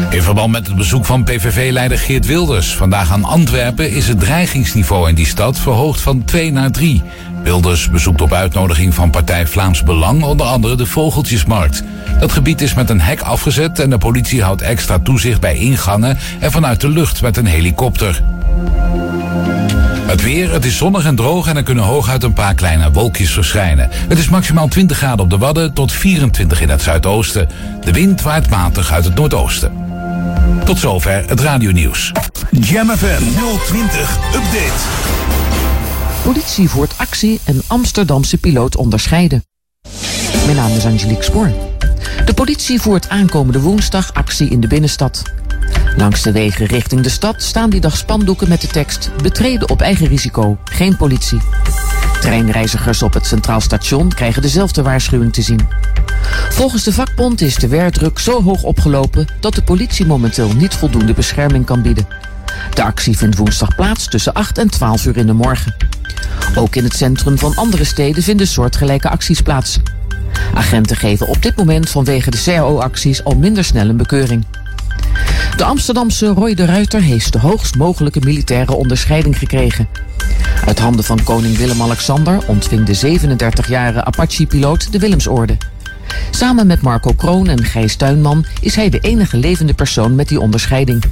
[0.09, 5.09] In verband met het bezoek van PVV-leider Geert Wilders vandaag aan Antwerpen is het dreigingsniveau
[5.09, 7.01] in die stad verhoogd van 2 naar 3.
[7.43, 11.83] Wilders bezoekt op uitnodiging van partij Vlaams Belang onder andere de Vogeltjesmarkt.
[12.19, 16.17] Dat gebied is met een hek afgezet en de politie houdt extra toezicht bij ingangen
[16.39, 18.23] en vanuit de lucht met een helikopter.
[20.05, 23.31] Het weer, het is zonnig en droog en er kunnen hooguit een paar kleine wolkjes
[23.31, 23.89] verschijnen.
[23.91, 27.47] Het is maximaal 20 graden op de Wadden tot 24 in het zuidoosten.
[27.83, 29.71] De wind waait matig uit het noordoosten.
[30.65, 32.11] Tot zover het radionieuws.
[32.51, 33.23] Jam FM
[33.65, 34.81] 020 Update.
[36.23, 39.43] Politie voert actie en Amsterdamse piloot onderscheiden.
[40.45, 41.51] Mijn naam is Angelique Spoor.
[42.25, 45.23] De politie voert aankomende woensdag actie in de binnenstad.
[45.95, 49.09] Langs de wegen richting de stad staan die dag spandoeken met de tekst...
[49.21, 51.41] Betreden op eigen risico, geen politie.
[52.21, 55.67] Treinreizigers op het Centraal Station krijgen dezelfde waarschuwing te zien.
[56.49, 59.27] Volgens de vakbond is de werkdruk zo hoog opgelopen...
[59.39, 62.07] dat de politie momenteel niet voldoende bescherming kan bieden.
[62.73, 65.75] De actie vindt woensdag plaats tussen 8 en 12 uur in de morgen.
[66.55, 69.79] Ook in het centrum van andere steden vinden soortgelijke acties plaats.
[70.53, 74.45] Agenten geven op dit moment vanwege de CAO-acties al minder snel een bekeuring.
[75.55, 79.87] De Amsterdamse Roy de Ruiter heeft de hoogst mogelijke militaire onderscheiding gekregen.
[80.65, 85.57] Uit handen van koning Willem-Alexander ontving de 37-jarige Apache-piloot de Willemsorde.
[86.31, 90.39] Samen met Marco Kroon en Gijs Tuinman is hij de enige levende persoon met die
[90.39, 91.03] onderscheiding.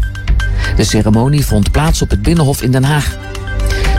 [0.76, 3.18] De ceremonie vond plaats op het Binnenhof in Den Haag.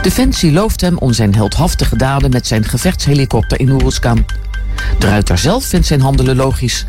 [0.01, 4.25] Defensie looft hem om zijn heldhaftige daden met zijn gevechtshelikopter in Oeruzkan.
[4.99, 6.85] De Ruiter zelf vindt zijn handelen logisch.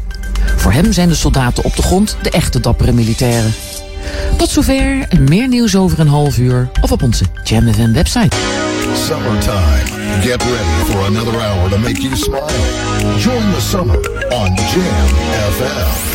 [0.57, 3.55] Voor hem zijn de soldaten op de grond de echte dappere militairen.
[4.37, 8.37] Tot zover, meer nieuws over een half uur of op onze Jam FM website.
[9.07, 10.03] Summertime.
[10.21, 12.51] Get ready for another hour to make you smile.
[13.19, 13.99] Join the summer
[14.31, 15.07] on Jam
[15.53, 16.15] FM.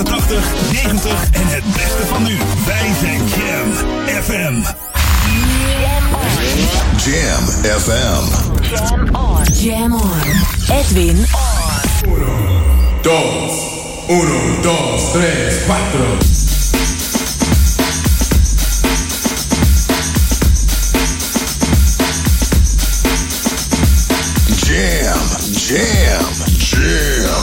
[0.03, 2.37] 80, 90 en het beste van nu.
[2.65, 3.71] Wij zijn Jam
[4.23, 4.53] FM.
[6.97, 7.43] Jam
[7.79, 8.23] FM.
[8.61, 9.43] Jam on.
[9.53, 10.21] Jam on.
[10.69, 12.11] Edwin on.
[13.01, 13.51] Dos,
[14.09, 16.17] uno, dos, tres, cuatro.
[24.65, 26.25] Jam, jam,
[26.57, 27.10] jam.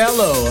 [0.00, 0.48] Hello.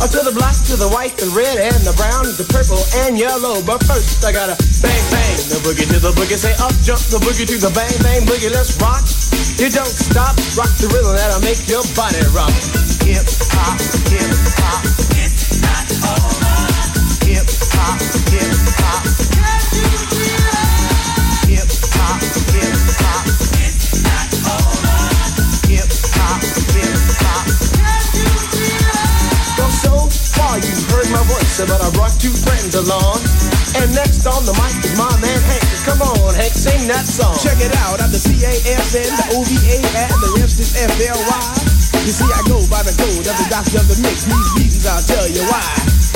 [0.00, 2.80] Up uh, to the black, to the white, the red, and the brown, the purple,
[3.04, 3.60] and yellow.
[3.64, 6.36] But first, I gotta bang, bang, the boogie to the boogie.
[6.36, 8.52] Say up, jump the boogie to the bang, bang, boogie.
[8.52, 9.04] Let's rock.
[9.56, 12.52] You don't stop, rock the rhythm that'll make your body rock.
[13.04, 14.84] Hip hop, hip hop.
[15.16, 17.28] It's not over.
[17.28, 18.00] Hip hop,
[18.32, 19.19] hip hop.
[32.80, 33.20] Along.
[33.76, 35.64] And next on the mic is my man Hank.
[35.84, 37.36] Come on, Hank, sing that song.
[37.38, 41.44] Check it out, I'm the C-A-F-N, the O-V-A, and the rest is F-L-Y.
[42.08, 44.24] You see, I go by the code of the doctor of the mix.
[44.24, 45.62] These reasons I'll tell you why.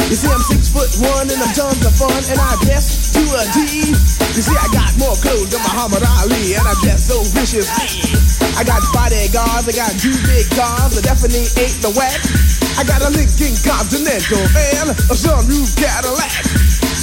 [0.08, 3.22] You see, I'm six foot one and I'm tons of fun and I dress to
[3.24, 3.92] a T.
[3.92, 8.08] You see, I got more clothes than Muhammad Ali and I dress so viciously.
[8.56, 12.63] I got bodyguards, I got two big cars, I definitely ain't the whack.
[12.76, 14.42] I got a Lincoln Continental
[14.82, 16.30] and a sunroof Cadillac.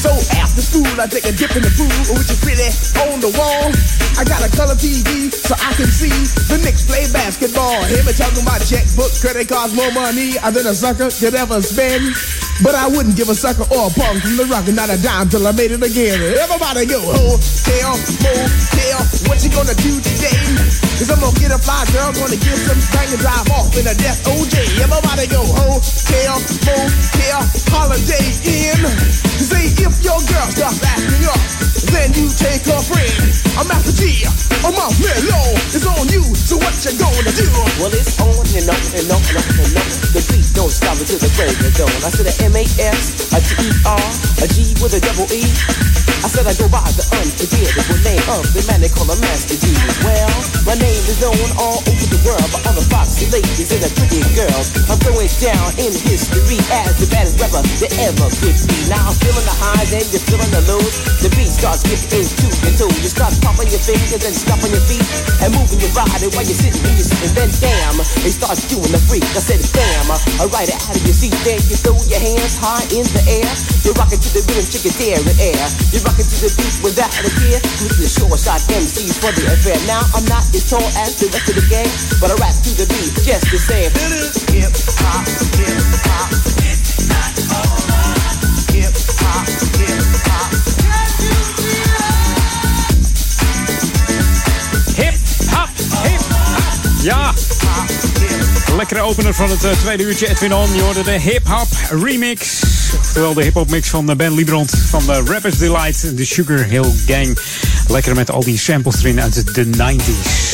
[0.04, 2.68] So after school, I take a dip in the pool, which is pretty
[3.08, 3.72] on the wall.
[4.20, 6.12] I got a color TV so I can see
[6.52, 7.80] the Knicks play basketball.
[7.88, 12.51] Hear me talking about checkbook, credit cards, more money than a sucker could ever spend.
[12.62, 14.98] But I wouldn't give a sucker or a punk from the rock and not a
[15.02, 16.22] dime till I made it again.
[16.38, 20.38] Everybody go, hotel, motel, what you gonna do today?
[21.02, 23.90] Cause I'm gonna get a fly girl, gonna get some bang and drive off in
[23.90, 24.78] a death OJ.
[24.78, 26.38] Everybody go, hotel,
[26.70, 27.42] motel,
[27.74, 28.78] holiday in.
[29.42, 31.42] Say if your girl starts acting up,
[31.90, 33.34] then you take a friend.
[33.58, 34.26] I'm Master G,
[34.62, 35.58] I'm off Mellow.
[35.74, 37.48] It's on you, so what you gonna do?
[37.82, 39.90] Well, it's on and on and on and on and on.
[40.14, 41.90] The beat don't stop until the break of dawn.
[42.04, 44.06] I said a M-A-S, a T-E-R,
[44.44, 45.48] a G with a double E.
[46.22, 49.58] I said I go by the unforgettable name of the man they call a Master
[49.58, 49.74] G.
[50.06, 50.30] Well,
[50.68, 53.90] my name is known all over the world by all the foxy ladies and the
[53.96, 54.70] pretty girls.
[54.92, 58.78] I'm going down in history as the baddest rapper that ever could be.
[58.92, 60.94] Now I'm feeling the highs and you're feeling the lows.
[61.24, 62.92] The beat starts getting into your toe.
[63.00, 65.08] You start popping your fingers and stop on your feet
[65.40, 67.24] and moving your body while you're sitting in your seat.
[67.24, 69.24] And then damn, they start doing the freak.
[69.32, 71.32] I said damn, I ride it out of your seat.
[71.48, 73.48] Then you throw your hands high in the air.
[73.88, 75.64] You're rocking to the rhythm, chicken tear in air.
[75.96, 77.64] You're rocking to the beat without a care.
[77.80, 79.80] Who's the short shot MCs for the affair?
[79.88, 81.88] Now I'm not as tall as the rest of the gang,
[82.20, 83.96] but I rap to the beat just the same.
[83.96, 85.24] It hip hop,
[85.56, 86.36] hip hop.
[86.68, 87.32] it's not
[87.64, 88.12] over.
[88.76, 88.92] Hip
[89.24, 89.48] hop,
[89.80, 90.01] hip hop.
[97.02, 97.34] Ja.
[98.76, 100.74] Lekkere opener van het eh, tweede uurtje Edwin On.
[100.76, 101.68] Je hoorde de Hip Hop
[102.04, 102.60] Remix.
[103.14, 106.18] Terwijl de hip hop mix van eh, Ben Liebrand van de Rappers Delight.
[106.18, 107.38] De Sugar Hill Gang.
[107.88, 110.52] Lekker met al die samples erin uit de 90s.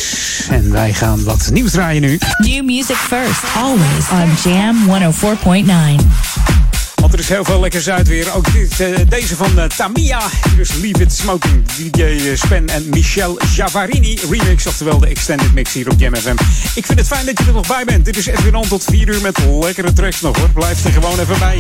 [0.50, 2.20] En wij gaan wat nieuws draaien nu.
[2.38, 6.67] New music first, always on Jam 104.9.
[7.02, 8.34] Want er is heel veel lekker Zuidweer.
[8.34, 10.22] Ook dit, eh, deze van eh, Tamia.
[10.56, 11.66] Dus Leave It Smoking.
[11.66, 14.68] DJ Spen en Michel Javarini remix.
[14.68, 16.36] Oftewel de extended mix hier op Jam FM.
[16.76, 18.06] Ik vind het fijn dat je er nog bij bent.
[18.06, 20.50] Dit is Edwin On tot 4 uur met lekkere tracks nog hoor.
[20.50, 21.60] Blijf er gewoon even bij.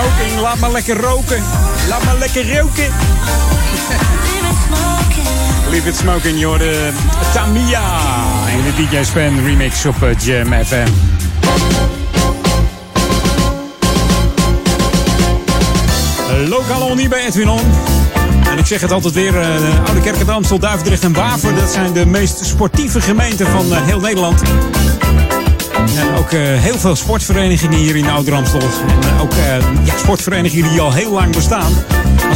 [0.00, 0.40] Smoking.
[0.40, 1.42] Laat maar lekker roken.
[1.88, 2.84] Laat maar lekker roken.
[5.70, 6.58] Leave it smoking, joh.
[6.58, 6.90] De
[7.32, 7.82] Tamia.
[8.48, 10.88] En de DJ Span remix op eh, Jam FM.
[16.48, 17.60] Lokaal niet bij Edwin On.
[18.50, 21.54] En ik zeg het altijd weer, uh, Oude Kerk en Amstel, Duivendrecht en Waver...
[21.54, 24.42] dat zijn de meest sportieve gemeenten van uh, heel Nederland.
[26.00, 28.60] En ook uh, heel veel sportverenigingen hier in Ouder-Amstel.
[28.60, 29.32] En ook
[29.84, 31.72] ja, sportverenigingen die al heel lang bestaan.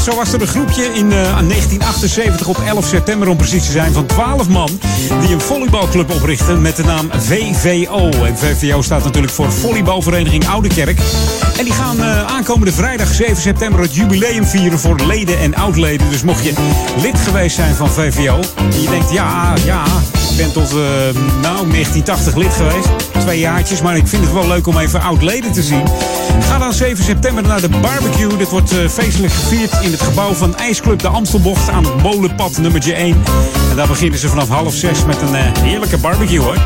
[0.00, 3.92] Zo was er een groepje in 1978 op 11 september om precies te zijn...
[3.92, 4.80] van 12 man
[5.20, 8.10] die een volleybalclub oprichten met de naam VVO.
[8.10, 10.98] En VVO staat natuurlijk voor Volleybalvereniging Oude Kerk.
[11.58, 16.10] En die gaan aankomende vrijdag 7 september het jubileum vieren voor leden en oudleden.
[16.10, 16.52] Dus mocht je
[17.02, 19.84] lid geweest zijn van VVO en je denkt, ja, ja,
[20.34, 20.78] ik ben tot uh,
[21.42, 22.88] nou, 1980 lid geweest.
[23.18, 25.82] Twee jaartjes, maar ik vind het wel leuk om even oud-leden te zien.
[26.40, 28.36] Ga dan 7 september naar de barbecue.
[28.36, 32.58] Dit wordt uh, feestelijk gevierd in het gebouw van IJsclub de Amstelbocht aan het molenpad
[32.58, 33.22] nummertje 1.
[33.70, 36.58] En daar beginnen ze vanaf half 6 met een uh, heerlijke barbecue hoor.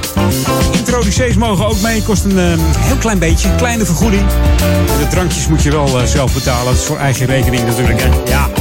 [0.72, 2.38] Introducees mogen ook mee, kost een
[2.78, 4.26] heel klein beetje, kleine vergoeding.
[4.98, 8.02] De drankjes moet je wel zelf betalen, dat is voor eigen rekening natuurlijk.
[8.02, 8.08] Hè?
[8.30, 8.57] Ja.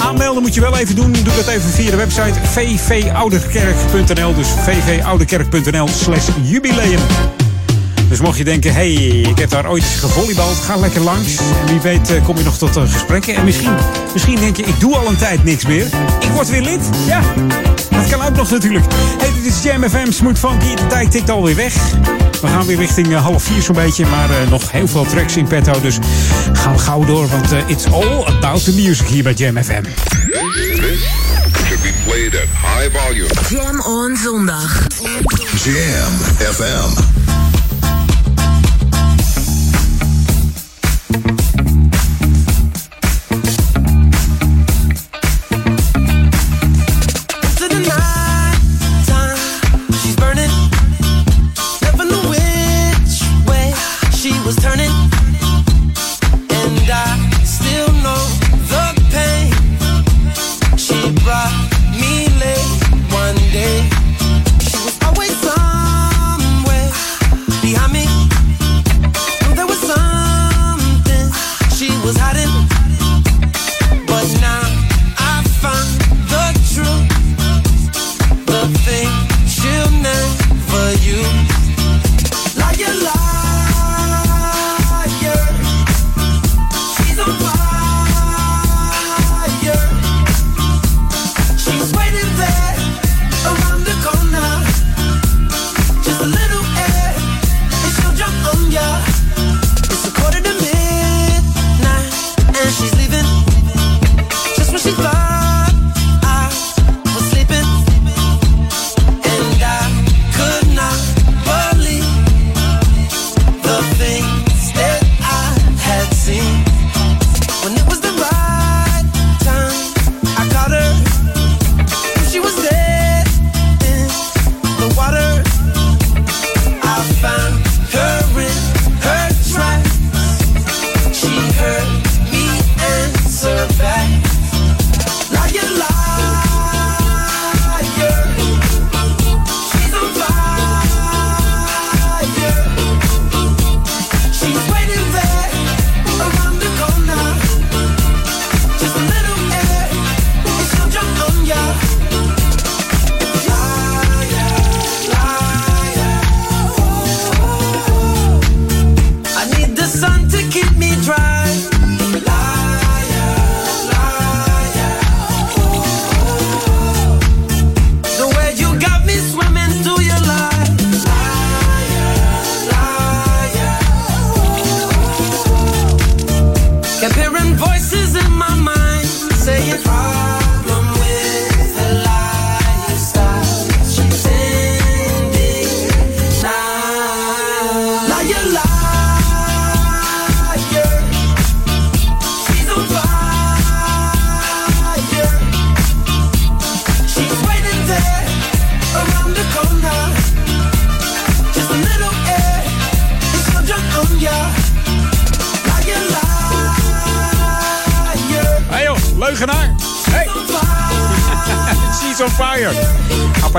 [0.00, 1.12] Aanmelden moet je wel even doen.
[1.12, 4.34] Doe dat even via de website vvouderkerk.nl.
[4.34, 7.00] Dus vvouderkerk.nl slash jubileum.
[8.08, 11.36] Dus mocht je denken, hey, ik heb daar ooit gevolleybald, ga lekker langs.
[11.66, 13.34] Wie weet uh, kom je nog tot gesprekken.
[13.34, 13.74] En misschien,
[14.12, 15.86] misschien denk je, ik doe al een tijd niks meer.
[16.20, 16.80] Ik word weer lid.
[17.06, 17.20] Ja,
[17.96, 18.84] dat kan ook nog natuurlijk.
[19.18, 20.74] Hey, dit is Jam FM, Smooth Funky.
[20.74, 21.74] De tijd tikt alweer weg.
[22.40, 24.06] We gaan weer richting uh, half vier zo'n beetje.
[24.06, 25.80] Maar nog heel veel tracks in petto.
[25.80, 25.98] Dus
[26.52, 29.82] gaan we gauw door, want it's all about the music hier bij Jam FM.
[29.82, 31.00] This
[31.66, 33.30] should be played at high volume.
[33.48, 34.86] Jam on zondag.
[35.64, 36.12] Jam
[36.52, 37.13] FM.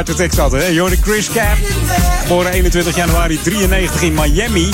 [0.10, 0.74] Aparte tekst hadden.
[0.74, 1.58] Jordi Chris Cap,
[2.22, 4.70] geboren 21 januari 93 in Miami.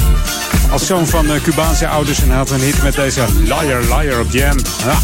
[0.72, 4.20] Als zoon van uh, Cubaanse ouders en hij had een hit met deze Liar Liar
[4.20, 4.58] op Jam.
[4.58, 4.98] Ja.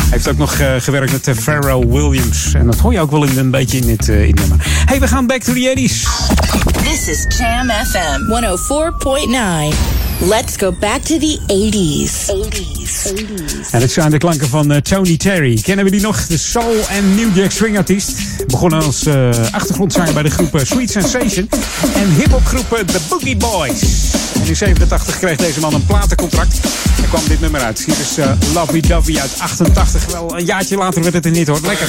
[0.00, 2.54] Hij heeft ook nog uh, gewerkt met uh, Pharrell Williams.
[2.54, 4.58] En dat hoor je ook wel in, een beetje in het in nummer.
[4.84, 6.06] Hey, we gaan back to the 80s.
[6.82, 8.20] This is Jam FM
[9.72, 10.06] 104.9.
[10.28, 12.26] Let's go back to the 80s.
[12.26, 13.12] 80s.
[13.12, 13.70] 80s.
[13.70, 15.60] En dit zijn de klanken van uh, Tony Terry.
[15.62, 16.26] Kennen we die nog?
[16.26, 18.25] De soul- en New Jack Swing artiest.
[18.46, 21.48] Begonnen als uh, achtergrondzanger bij de groep uh, Sweet Sensation.
[21.94, 23.82] En hiphopgroep The Boogie Boys.
[24.44, 26.60] In 87 kreeg deze man een platencontract.
[27.02, 27.84] En kwam dit nummer uit.
[27.84, 30.06] Hier is uh, Lovey Dovey uit 88.
[30.12, 31.60] Wel een jaartje later werd het er niet hoor.
[31.62, 31.88] Lekker.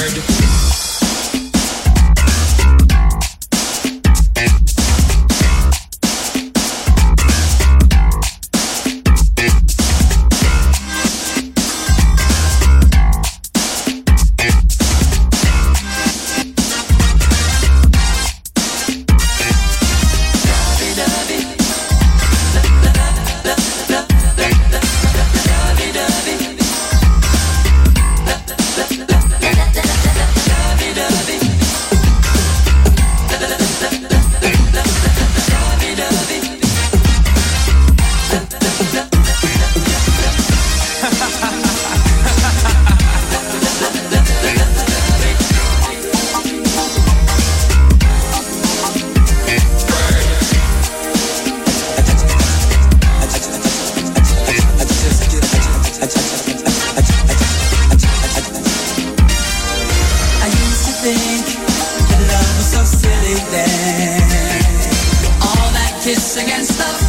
[66.68, 67.00] stuff.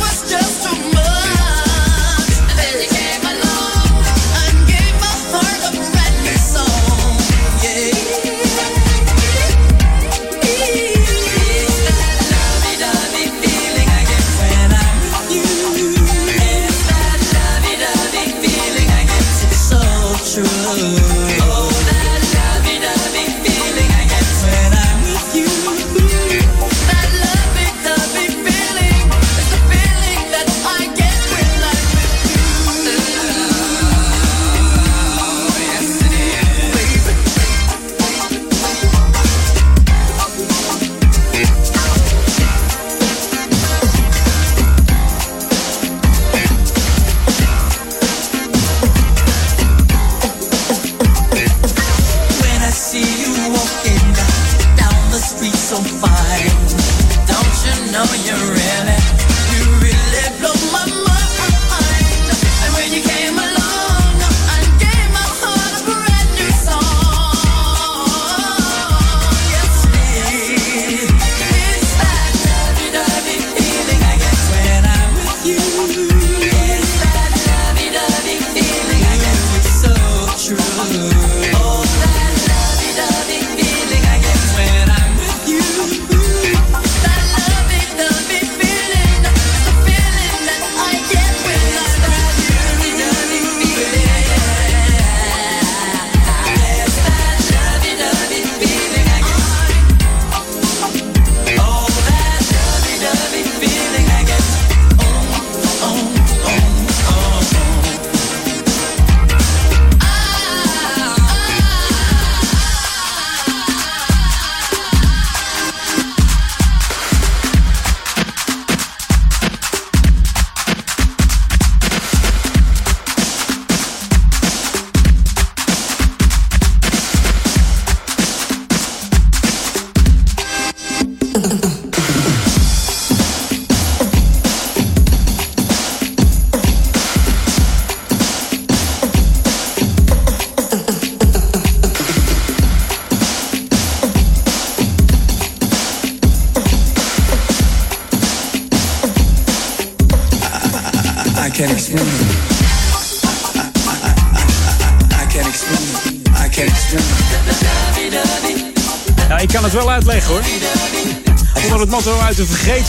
[0.00, 1.39] Was just too much.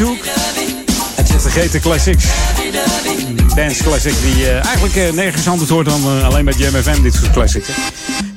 [0.02, 0.18] De
[1.16, 1.42] vergeethoek.
[1.42, 2.26] Vergeten classics.
[3.56, 7.02] Dance classic die uh, eigenlijk uh, nergens anders hoort dan uh, alleen bij Jam FM,
[7.02, 7.68] dit soort classics.
[7.68, 7.74] Hè.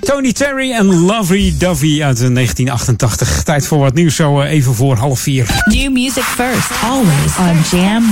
[0.01, 3.43] Tony Terry en Lovely Dovey uit 1988.
[3.43, 5.47] Tijd voor wat nieuws zo even voor half vier.
[5.65, 8.03] New music first, always on Jam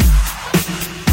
[0.00, 0.06] 104.9.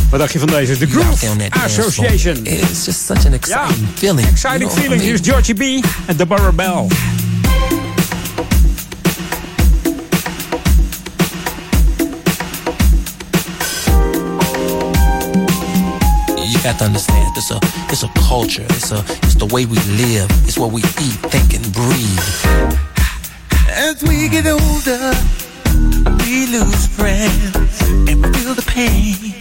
[0.09, 0.77] Wat dacht je van deze?
[0.77, 2.35] The Groove Association.
[2.43, 4.27] It's just such an exciting ja, feeling.
[4.27, 5.01] Exciting you know feeling.
[5.01, 5.85] Here's Georgie B.
[6.05, 6.87] en Deborah Bell.
[16.63, 17.59] Got to understand, it's a,
[17.89, 18.65] it's a culture.
[18.69, 20.29] It's a, it's the way we live.
[20.45, 22.21] It's what we eat, think, and breathe.
[23.69, 25.11] As we get older,
[26.21, 29.33] we lose friends and we feel the pain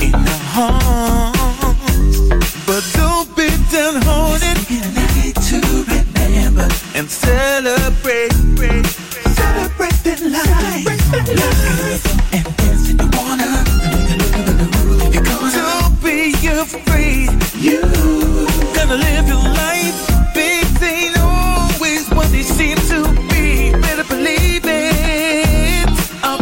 [0.00, 2.28] in our hearts.
[2.64, 4.56] But don't be downhearted.
[4.70, 4.80] We
[5.20, 5.60] need to
[5.92, 11.12] remember and celebrate, celebrate the life.
[11.12, 11.99] And dance
[16.74, 17.28] afraid.
[17.56, 17.80] You
[18.74, 19.98] gotta live your life.
[20.34, 22.98] Things ain't always what they seem to
[23.30, 23.72] be.
[23.72, 25.88] Better believe it.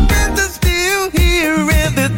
[0.09, 2.09] Friends are still here and the,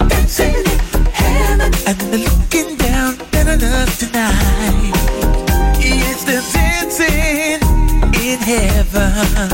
[0.00, 0.80] and dancing in
[1.12, 4.92] heaven and they're looking down at us tonight.
[5.78, 7.60] Yes, they're dancing
[8.22, 9.51] in heaven.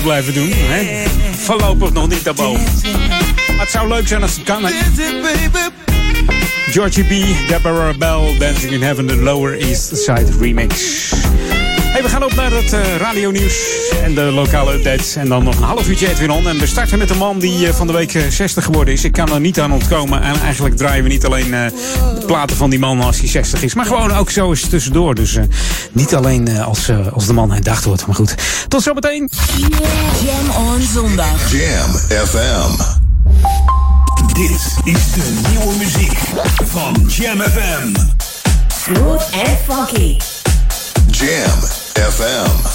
[0.00, 0.50] Aardkloot blijven doen.
[0.52, 1.08] Hè?
[1.36, 2.64] Voorlopig nog niet daarboven.
[3.48, 4.64] Maar het zou leuk zijn als het kan.
[4.64, 4.72] Hè?
[6.70, 11.08] Georgie B, Deborah Bell, Dancing in Heaven, de Lower East Side remix.
[11.90, 15.16] Hey, we gaan op naar het uh, radionieuws en de lokale updates.
[15.16, 16.48] En dan nog een half uurtje Edwin On.
[16.48, 19.04] En we starten met een man die eh, van de week eh, 60 geworden is.
[19.04, 20.22] Ik kan er niet aan ontkomen.
[20.22, 21.66] En eigenlijk draaien we niet alleen eh,
[22.20, 23.74] de platen van die man als hij 60 is.
[23.74, 25.14] Maar gewoon ook zo eens tussendoor.
[25.14, 25.44] Dus eh,
[25.92, 28.06] niet alleen eh, als, eh, als de man herdacht wordt.
[28.06, 28.34] Maar goed,
[28.70, 29.30] tot zometeen.
[30.24, 31.52] Jam on zondag.
[31.52, 31.90] Jam
[32.26, 32.70] FM.
[34.32, 36.18] Dit is de nieuwe muziek
[36.64, 37.94] van Jam FM.
[38.82, 40.16] Smooth and funky.
[41.10, 41.60] Jam
[42.12, 42.69] FM.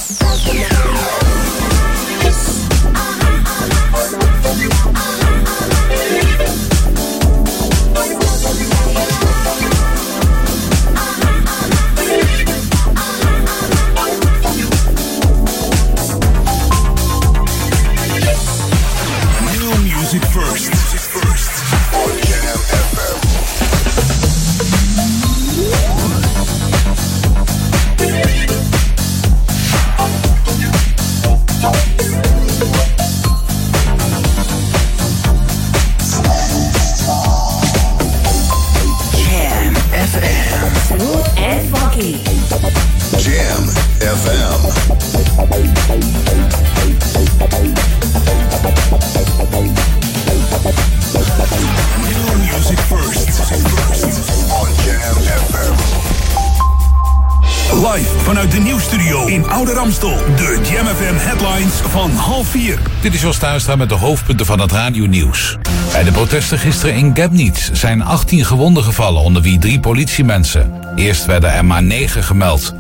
[61.95, 62.79] Van half vier.
[63.01, 65.57] Dit is Jos Tuistra met de hoofdpunten van het radionieuws.
[65.91, 70.73] Bij de protesten gisteren in Gabnitz zijn 18 gewonden gevallen, onder wie drie politiemensen.
[70.95, 72.73] Eerst werden er maar 9 gemeld.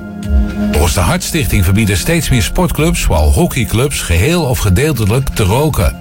[0.71, 5.97] Volgens de Hartstichting verbieden steeds meer sportclubs, zoals hockeyclubs, geheel of gedeeltelijk te roken.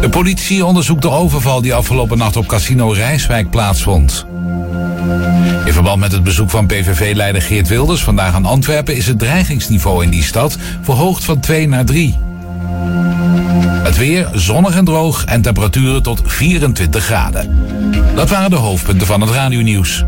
[0.00, 4.26] De politie onderzoekt de overval die afgelopen nacht op Casino Rijswijk plaatsvond.
[5.64, 10.04] In verband met het bezoek van PVV-leider Geert Wilders vandaag aan Antwerpen is het dreigingsniveau
[10.04, 12.18] in die stad verhoogd van 2 naar 3.
[13.82, 17.58] Het weer zonnig en droog en temperaturen tot 24 graden.
[18.14, 20.04] Dat waren de hoofdpunten van het radionieuws.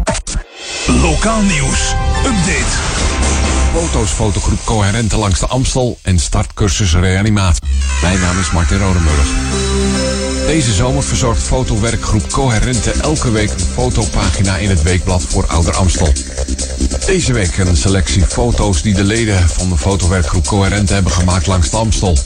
[0.87, 1.95] Lokaal nieuws.
[2.19, 3.05] Update.
[3.73, 7.63] Foto's fotogroep Coherente langs de Amstel en startcursus reanimatie.
[8.03, 9.66] Mijn naam is Martin Rodenburg.
[10.47, 16.13] Deze zomer verzorgt fotowerkgroep Coherente elke week een fotopagina in het weekblad voor Ouder Amstel.
[17.07, 21.71] Deze week een selectie foto's die de leden van de fotowerkgroep Coherente hebben gemaakt langs
[21.71, 22.17] de Amstel.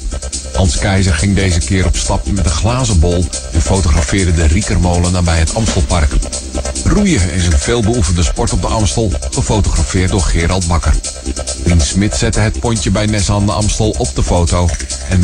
[0.54, 5.12] Hans Keizer ging deze keer op stap met een glazen bol en fotografeerde de Riekermolen
[5.12, 6.12] nabij het Amstelpark.
[6.84, 10.94] Roeien is een veelbeoefende sport op de Amstel, gefotografeerd door Gerald Bakker.
[11.64, 14.68] Rien Smit zette het pontje bij Nessan de Amstel op de foto
[15.08, 15.20] en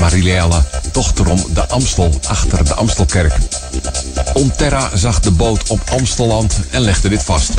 [0.97, 3.33] Dochterom de Amstel achter de Amstelkerk.
[4.35, 7.51] Onterra zag de boot op Amstelland en legde dit vast.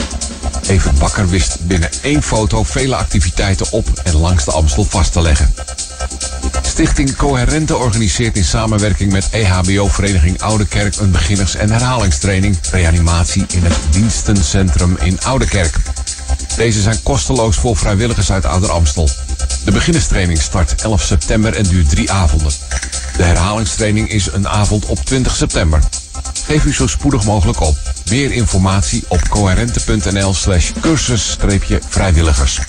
[0.67, 5.21] Evert Bakker wist binnen één foto vele activiteiten op en langs de Amstel vast te
[5.21, 5.53] leggen.
[6.61, 13.77] Stichting Coherente organiseert in samenwerking met EHBO-vereniging Oudekerk een beginners- en herhalingstraining reanimatie in het
[13.89, 15.75] dienstencentrum in Oudekerk.
[16.55, 19.09] Deze zijn kosteloos voor vrijwilligers uit Ouder Amstel.
[19.65, 22.51] De beginnerstraining start 11 september en duurt drie avonden.
[23.17, 25.79] De herhalingstraining is een avond op 20 september.
[26.45, 27.77] Geef u zo spoedig mogelijk op.
[28.09, 32.59] Meer informatie op coherente.nl slash cursus-vrijwilligers.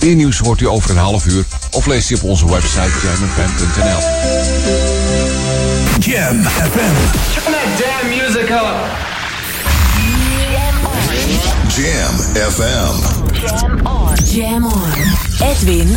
[0.00, 4.00] Meer nieuws hoort u over een half uur of leest u op onze website jamfm.nl.
[5.98, 6.94] Jam FM.
[7.34, 9.12] Turn that damn music up.
[11.68, 12.14] Jam
[12.50, 12.94] FM.
[13.32, 14.14] Jam on.
[14.24, 14.92] Jam on.
[15.40, 15.96] Edwin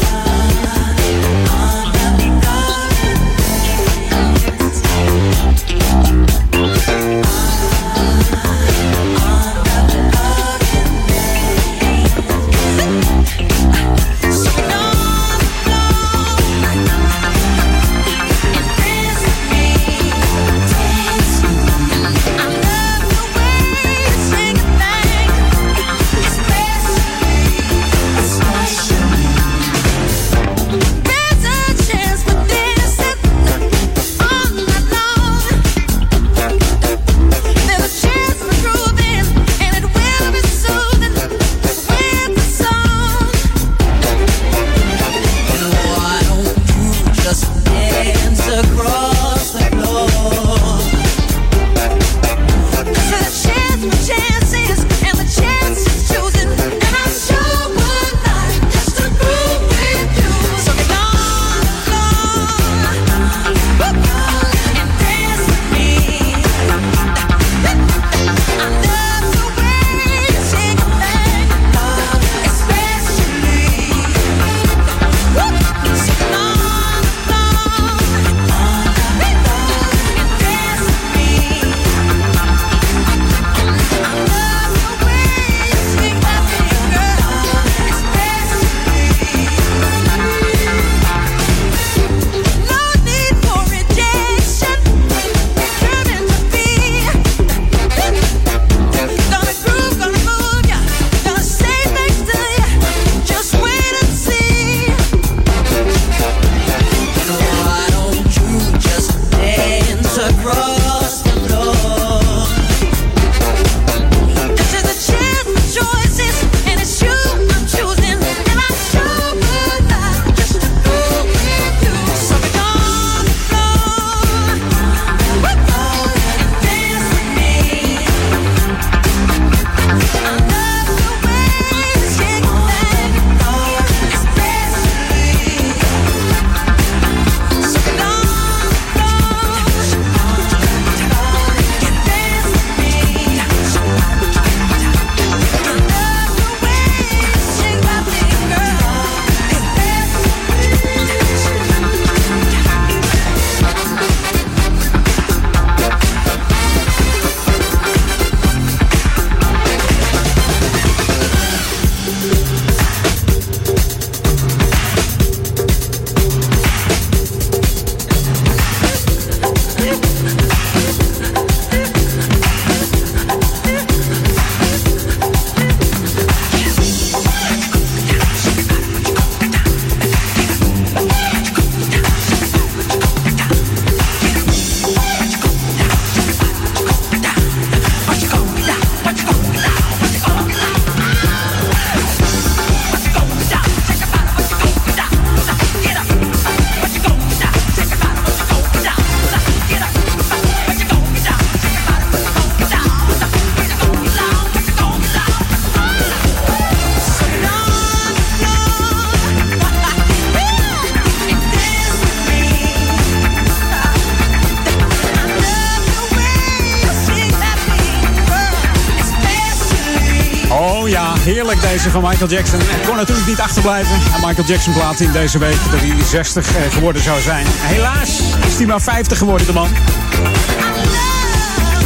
[221.91, 222.59] Van Michael Jackson.
[222.59, 223.95] En kon natuurlijk niet achterblijven.
[223.95, 227.45] En Michael Jackson plaat in deze week dat hij 60 eh, geworden zou zijn.
[227.47, 229.69] Helaas is hij maar 50 geworden, de man.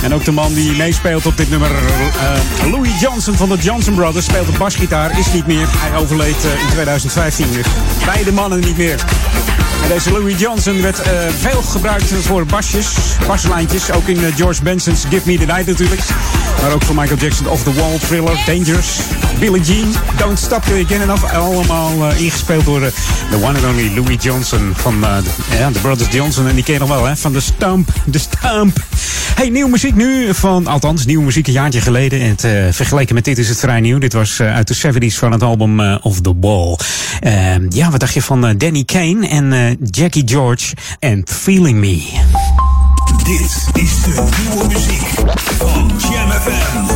[0.04, 3.96] En ook de man die meespeelt op dit nummer, eh, Louis Johnson van de Johnson
[3.96, 5.68] Brothers, speelt op basgitaar, is niet meer.
[5.70, 7.52] Hij overleed eh, in 2015.
[7.52, 7.66] Dus
[8.06, 9.06] beide mannen niet meer.
[9.88, 12.88] Deze Louis Johnson werd eh, veel gebruikt voor basjes,
[13.28, 13.92] baslijntjes.
[13.92, 16.02] Ook in eh, George Benson's Give Me The Night natuurlijk.
[16.62, 19.00] Maar ook voor Michael Jackson, Off The Wall, Thriller, Dangerous,
[19.40, 21.34] Billie Jean, Don't Stop Till You Get Enough.
[21.36, 26.48] Allemaal eh, ingespeeld door de one and only Louis Johnson van de, Brothers Johnson.
[26.48, 27.16] En die ken je nog wel, hè?
[27.16, 28.78] Van de Stump, de Stump.
[29.36, 32.22] Hey, nieuwe muziek nu van, althans, nieuwe muziek een jaartje geleden.
[32.22, 33.98] En het, eh, vergeleken met dit is het vrij nieuw.
[33.98, 36.78] Dit was uit de 70s van het album Off The Wall.
[37.20, 42.04] Eh, ja, wat dacht je van Danny Kane en Jackie George en Feeling Me?
[43.24, 45.08] Dit is de nieuwe muziek
[45.58, 46.95] van Jam FM.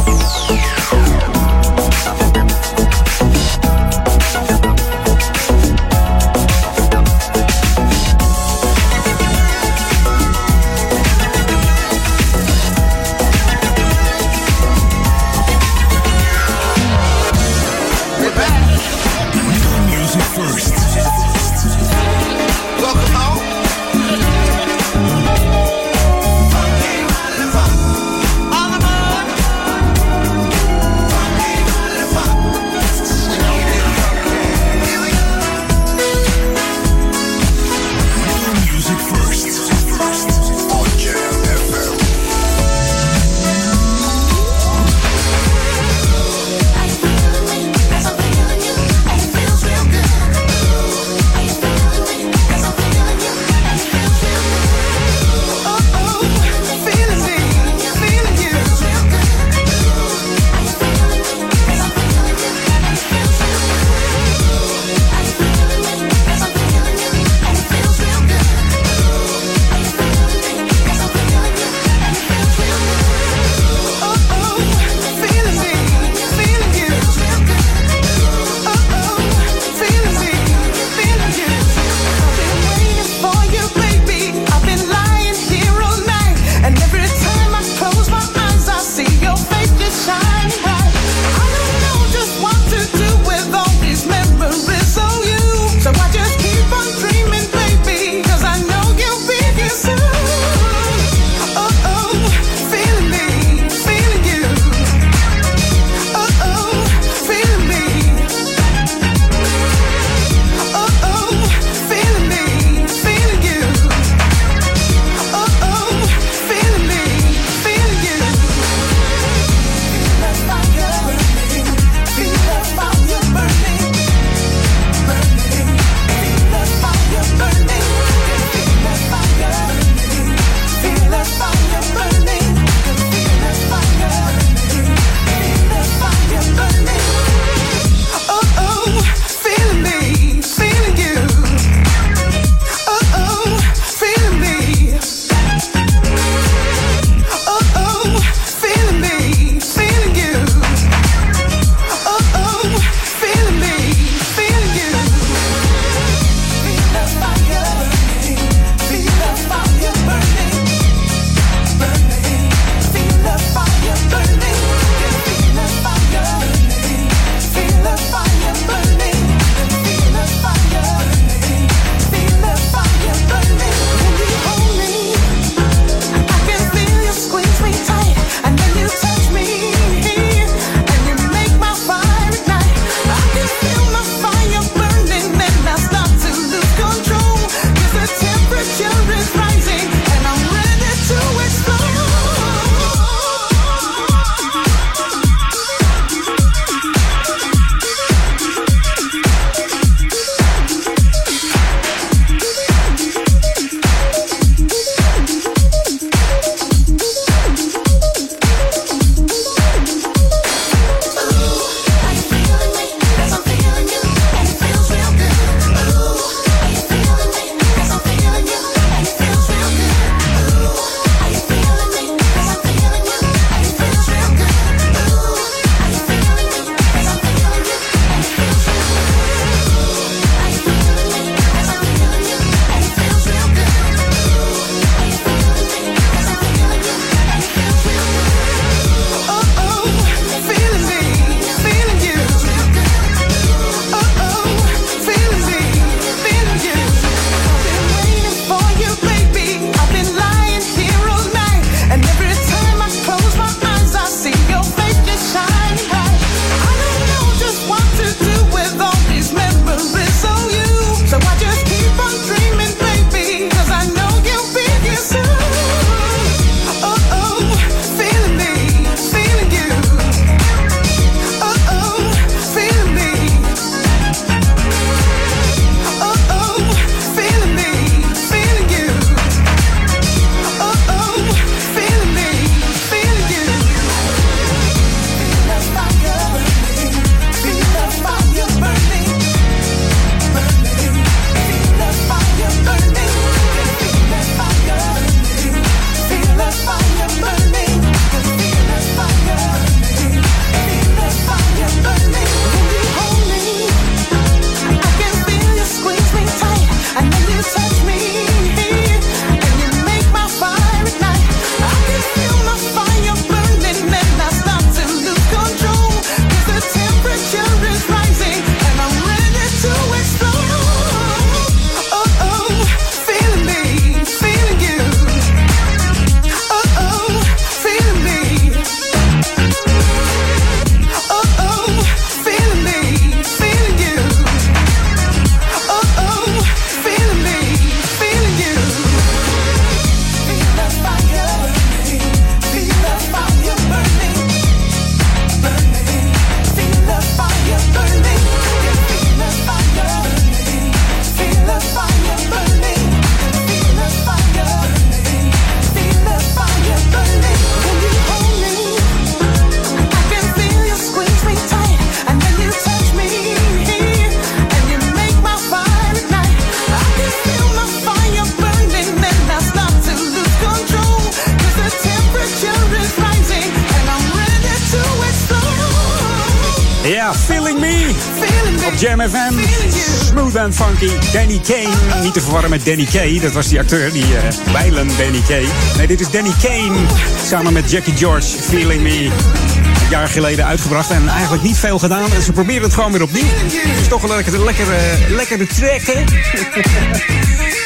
[382.10, 383.20] Niet te verwarren met Danny Kay.
[383.20, 385.46] Dat was die acteur, die uh, Danny Kay.
[385.78, 386.78] Nee, dit is Danny Kane.
[387.26, 388.28] Samen met Jackie George.
[388.42, 389.04] Feeling Me.
[389.04, 392.12] Een jaar geleden uitgebracht en eigenlijk niet veel gedaan.
[392.12, 393.24] En ze proberen het gewoon weer opnieuw.
[393.24, 394.78] Het is toch een lekkere, lekkere,
[395.10, 396.04] lekkere track, hè?
[396.04, 397.59] Dat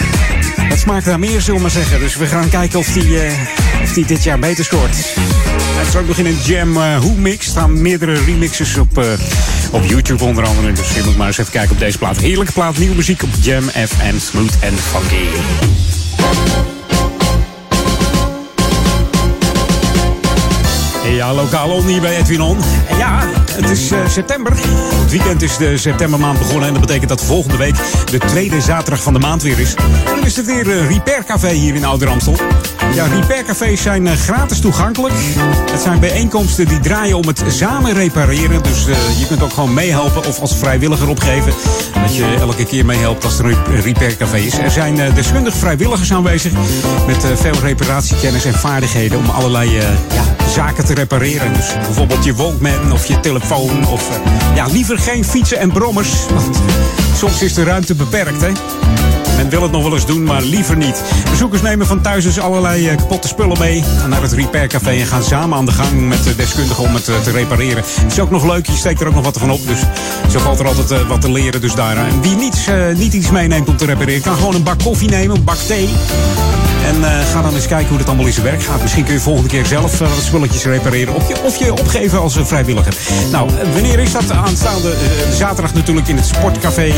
[0.84, 2.00] smaakt naar meer, zullen we maar zeggen.
[2.00, 3.32] Dus we gaan kijken of die, uh,
[3.84, 4.96] of die dit jaar beter scoort.
[5.56, 7.46] Hij is ook in Jam uh, Who Mix.
[7.46, 9.06] Staan meerdere remixes op, uh,
[9.72, 10.72] op YouTube onder andere.
[10.72, 12.18] Dus je moet maar eens even kijken op deze plaat.
[12.18, 14.20] Heerlijke plaat, nieuwe muziek op Jam FM.
[14.20, 15.26] Smooth and funky.
[21.16, 22.58] Ja, lokaal on hier bij Edwin On.
[22.98, 24.54] Ja, het is uh, september.
[24.56, 26.68] Het weekend is de septembermaand begonnen.
[26.68, 27.76] En dat betekent dat volgende week
[28.12, 29.74] de tweede zaterdag van de maand weer is.
[29.74, 32.36] En dan is het weer uh, Repair Café hier in Ouder Amstel.
[32.94, 35.14] Ja, Repair Cafés zijn uh, gratis toegankelijk.
[35.72, 38.64] Het zijn bijeenkomsten die draaien om het samen repareren.
[38.64, 38.86] Dus
[39.20, 41.54] je kunt ook gewoon meehelpen of als vrijwilliger opgeven.
[42.02, 44.58] Dat je elke keer meehelpt als er een Repair Café is.
[44.58, 46.54] Er zijn deskundig vrijwilligers aanwezig.
[47.08, 51.54] Met veel reparatiekennis en vaardigheden om allerlei ja, zaken te repareren.
[51.54, 53.88] Dus bijvoorbeeld je Walkman of je telefoon.
[53.88, 54.10] Of
[54.56, 56.12] ja, liever geen fietsen en brommers.
[56.34, 56.60] Want
[57.20, 58.52] soms is de ruimte beperkt, hè.
[59.44, 61.04] Men wil het nog wel eens doen, maar liever niet.
[61.30, 65.24] Bezoekers nemen van thuis dus allerlei uh, kapotte spullen mee naar het repaircafé en gaan
[65.24, 67.84] samen aan de gang met de deskundigen om het uh, te repareren.
[67.86, 69.68] Het is ook nog leuk, je steekt er ook nog wat van op.
[69.68, 69.80] Dus
[70.32, 71.98] zo valt er altijd uh, wat te leren dus daar.
[71.98, 75.36] En wie niets, niet iets meeneemt om te repareren, kan gewoon een bak koffie nemen,
[75.36, 75.90] een bak thee.
[76.84, 78.82] En uh, ga dan eens kijken hoe het allemaal in zijn werk gaat.
[78.82, 81.14] Misschien kun je volgende keer zelf uh, wat spulletjes repareren.
[81.14, 82.94] Of je, of je opgeven als uh, vrijwilliger.
[83.32, 84.32] Nou, wanneer is dat?
[84.32, 84.94] Aanstaande
[85.34, 86.94] zaterdag natuurlijk in het sportcafé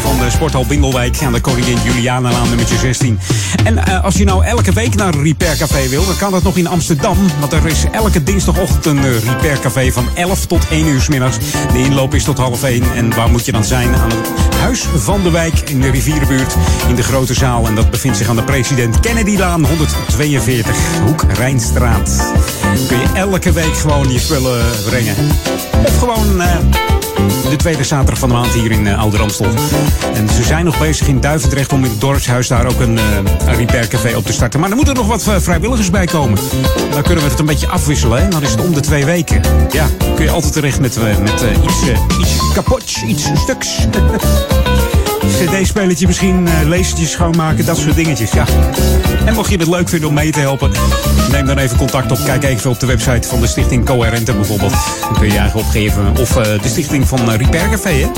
[0.00, 3.18] van de Sporthal Bindelwijk aan de Koningin Julianalaan nummertje 16.
[3.64, 6.66] En als je nou elke week naar een repaircafé wil, dan kan dat nog in
[6.66, 7.16] Amsterdam.
[7.40, 11.38] Want er is elke dinsdagochtend een repaircafé van 11 tot 1 uur s middags.
[11.72, 12.82] De inloop is tot half 1.
[12.94, 13.94] En waar moet je dan zijn?
[13.94, 16.56] Aan het Huis van de Wijk in de rivierenbuurt
[16.88, 17.66] in de grote zaal.
[17.66, 20.76] En dat bevindt zich aan de president Kennedylaan 142,
[21.06, 22.32] Hoek Rijnstraat.
[22.88, 25.14] Kun je elke week gewoon je spullen brengen.
[25.86, 26.56] Of gewoon uh,
[27.50, 29.46] de tweede zaterdag van de maand hier in uh, Ouder Amstel.
[30.14, 33.16] En ze zijn nog bezig in Duivendrecht om in het dorpshuis daar ook een, uh,
[33.46, 34.60] een repaircafé op te starten.
[34.60, 36.38] Maar er moeten nog wat vrijwilligers bij komen.
[36.76, 38.22] En dan kunnen we het een beetje afwisselen.
[38.22, 38.28] Hè?
[38.28, 39.42] Dan is het om de twee weken.
[39.70, 41.82] Ja, kun je altijd terecht met, met iets,
[42.20, 43.76] iets kapots, iets stuks.
[45.46, 48.32] cd-spelletje misschien, uh, lasertjes schoonmaken, dat soort dingetjes.
[48.32, 48.44] Ja.
[49.24, 50.70] En mocht je het leuk vinden om mee te helpen,
[51.30, 52.18] neem dan even contact op.
[52.24, 54.72] Kijk even op de website van de stichting Coherente bijvoorbeeld.
[55.00, 56.16] Dan kun je je eigen opgeven.
[56.20, 58.08] Of uh, de stichting van uh, Repair Café, hè.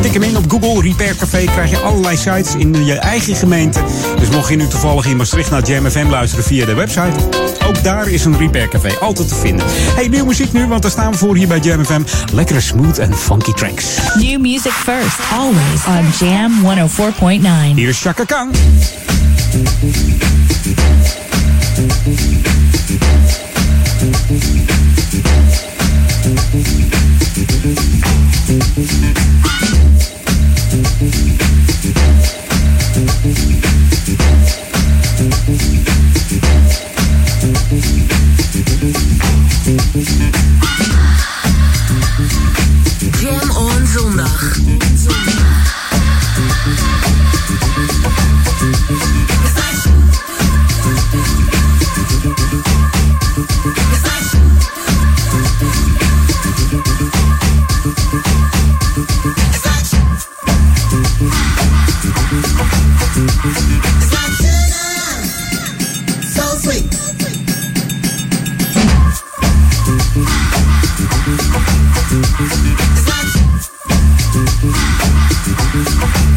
[0.00, 1.44] Tik hem in op Google, Repair Café.
[1.44, 3.80] Krijg je allerlei sites in je eigen gemeente.
[4.18, 7.28] Dus mocht je nu toevallig in Maastricht naar Jam FM luisteren via de website.
[7.66, 9.66] Ook daar is een Repair Café altijd te vinden.
[9.68, 12.02] Hey, nieuwe muziek nu, want daar staan we voor hier bij Jam FM.
[12.32, 13.86] Lekkere smooth en funky tracks.
[14.14, 17.74] New music first, always on Jam 104.9.
[17.74, 18.50] Hier is Chaka Khan.
[24.30, 24.79] Jam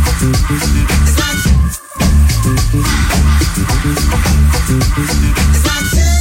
[0.06, 1.18] It's
[5.66, 6.13] like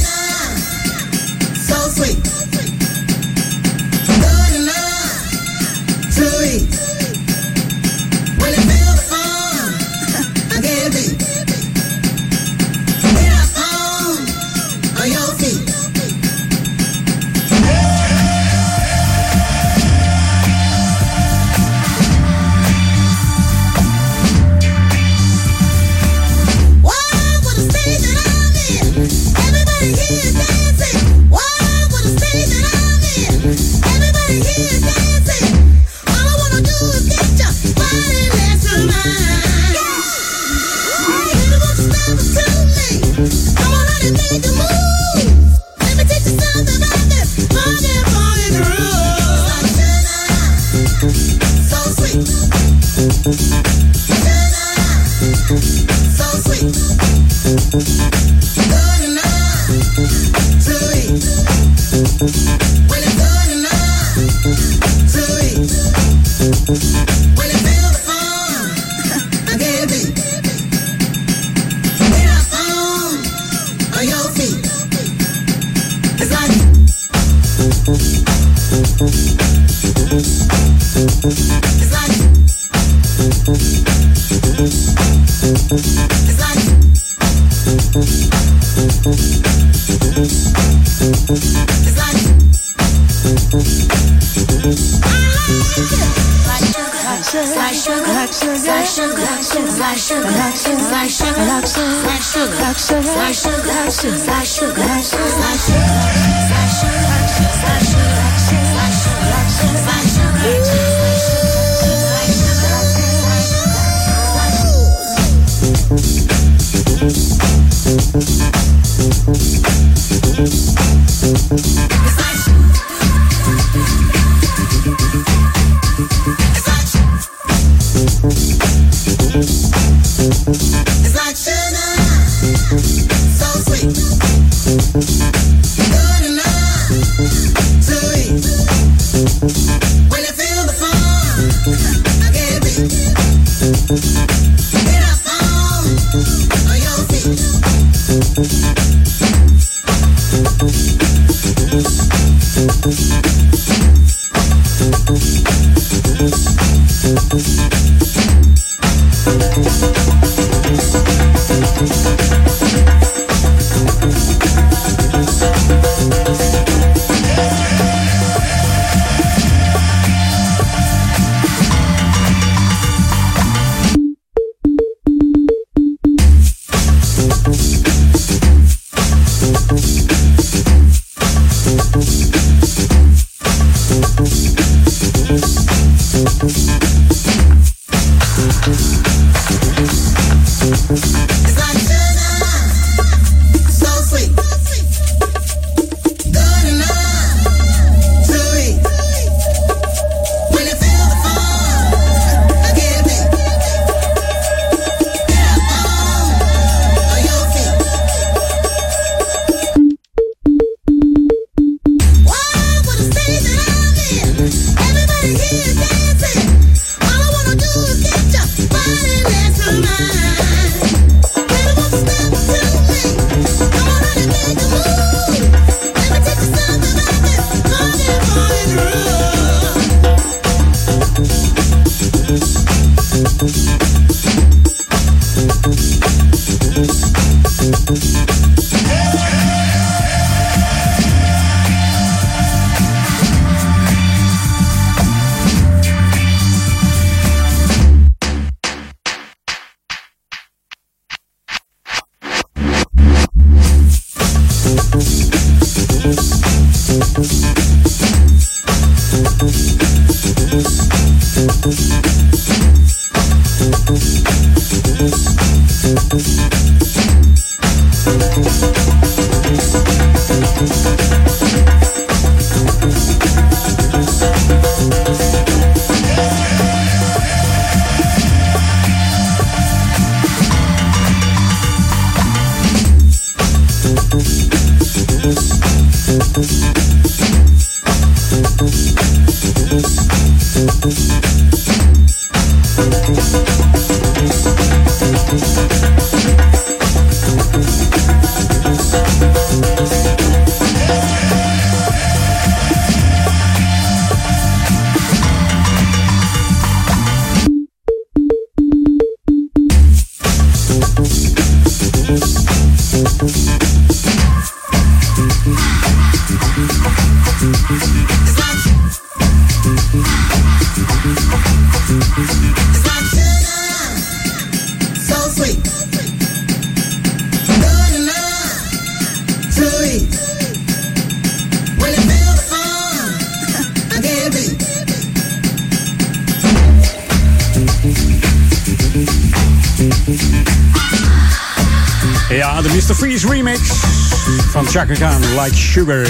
[344.73, 346.07] Chaka Khan, Like Sugar.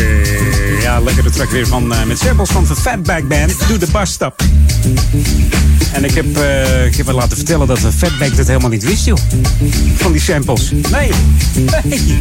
[0.82, 4.12] Ja, lekkere track weer van, eh, met samples van de Fatback Band, Do the Bus
[4.12, 4.44] Stop.
[5.92, 8.84] En ik heb, eh, ik heb me laten vertellen dat de Fatback dat helemaal niet
[8.84, 9.18] wist, joh.
[9.96, 10.72] Van die samples.
[10.72, 11.12] Nee,
[11.84, 12.20] nee.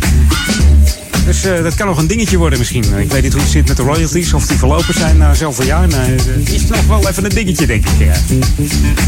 [1.26, 2.84] Dus eh, dat kan nog een dingetje worden misschien.
[2.98, 5.64] Ik weet niet hoe het zit met de royalties, of die verlopen zijn na zoveel
[5.64, 5.88] jaar.
[5.88, 8.06] Nee, het is nog wel even een dingetje, denk ik.
[8.06, 8.14] Ja,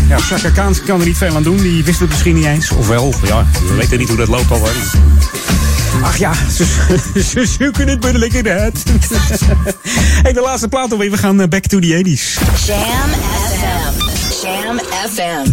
[0.08, 1.56] ja Chaka Khan kan er niet veel aan doen.
[1.56, 2.70] Die wist het misschien niet eens.
[2.70, 4.72] Ofwel, ja, we weten niet hoe dat loopt alweer.
[6.02, 6.64] Ach ja, ze,
[7.32, 8.82] ze zoeken het maar lekker uit.
[10.22, 11.10] hey, de laatste plaat alweer.
[11.10, 12.42] We gaan eh, back to the 80s.
[12.66, 13.10] Jam
[13.50, 14.46] FM.
[14.46, 14.80] Jam
[15.12, 15.50] FM.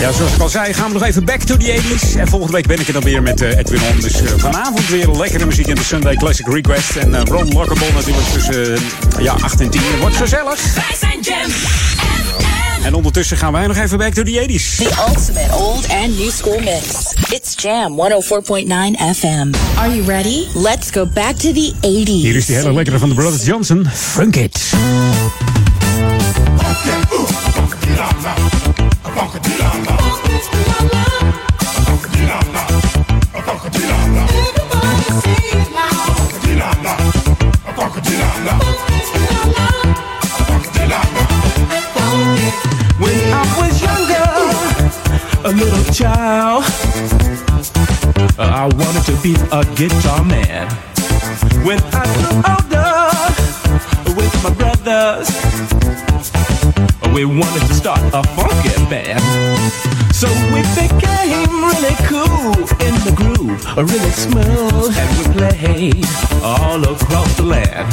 [0.00, 2.18] Ja, zoals ik al zei, gaan we nog even back to the 80s.
[2.18, 4.00] En volgende week ben ik er dan weer met eh, Edwin On.
[4.00, 6.96] Dus eh, vanavond weer lekkere muziek in de Sunday Classic Request.
[6.96, 8.80] En uh, Ron Lockerball natuurlijk tussen eh,
[9.18, 9.80] ja, 8 en 10.
[10.00, 10.74] Wordt gezellig.
[10.74, 12.84] Wij zijn Jam FM.
[12.84, 14.76] En ondertussen gaan wij nog even back to the 80s.
[14.76, 17.05] The ultimate old and new school mix.
[17.56, 19.78] It's Jam 104.9 FM.
[19.78, 20.46] Are you ready?
[20.54, 22.20] Let's go back to the 80s.
[22.20, 23.86] Hier is die hele lekkere van de Brothers Johnson.
[23.86, 24.55] Funk it.
[49.26, 50.70] Be a guitar man.
[51.66, 53.10] When I grew older,
[54.14, 55.26] with my brothers,
[57.12, 59.18] we wanted to start a funky band.
[60.14, 62.54] So we became really cool
[62.86, 66.06] in the groove, really smooth, and we played
[66.44, 67.88] all across the land.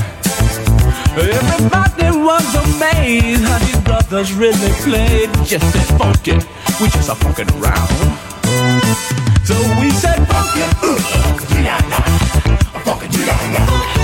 [1.18, 6.36] Everybody was amazed how these brothers really played just that funky.
[6.80, 8.93] We just a funkin' around.
[9.46, 12.00] So we said, Funk it, ooh, funk it, do-da-da,
[12.86, 14.03] funk it, that."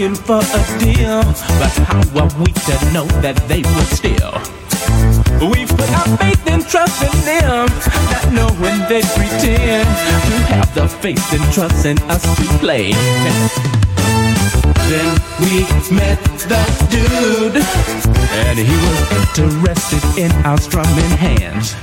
[0.00, 1.20] Looking for a deal,
[1.60, 4.32] but how are we to know that they would steal?
[5.44, 7.68] We put our faith and trust in them,
[8.08, 12.92] not knowing they pretend to have the faith and trust in us to play.
[14.88, 17.62] Then we met the dude,
[18.40, 21.76] and he was interested in our strumming hands.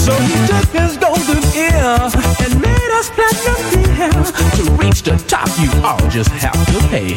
[0.00, 2.08] So he took his golden ear
[2.40, 2.71] and
[3.02, 4.22] us platinum deal.
[4.56, 7.16] To reach the top, you all just have to pay.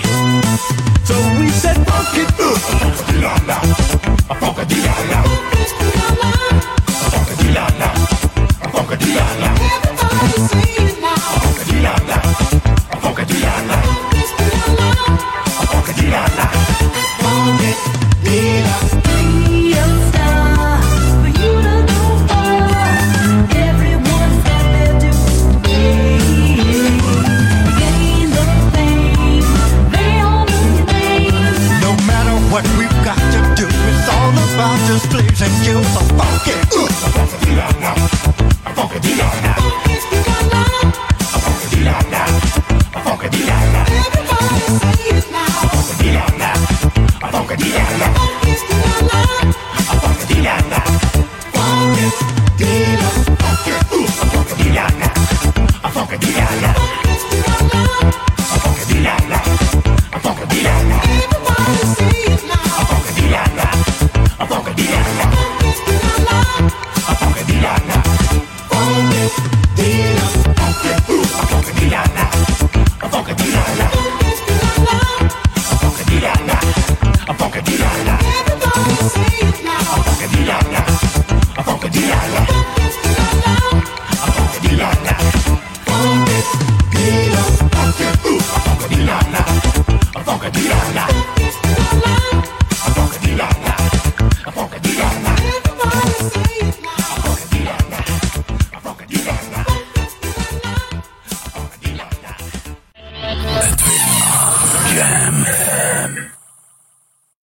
[1.03, 3.59] So we said, funk it, funk-a-dee-la-la,
[8.71, 9.44] funk-a-dee-la-la.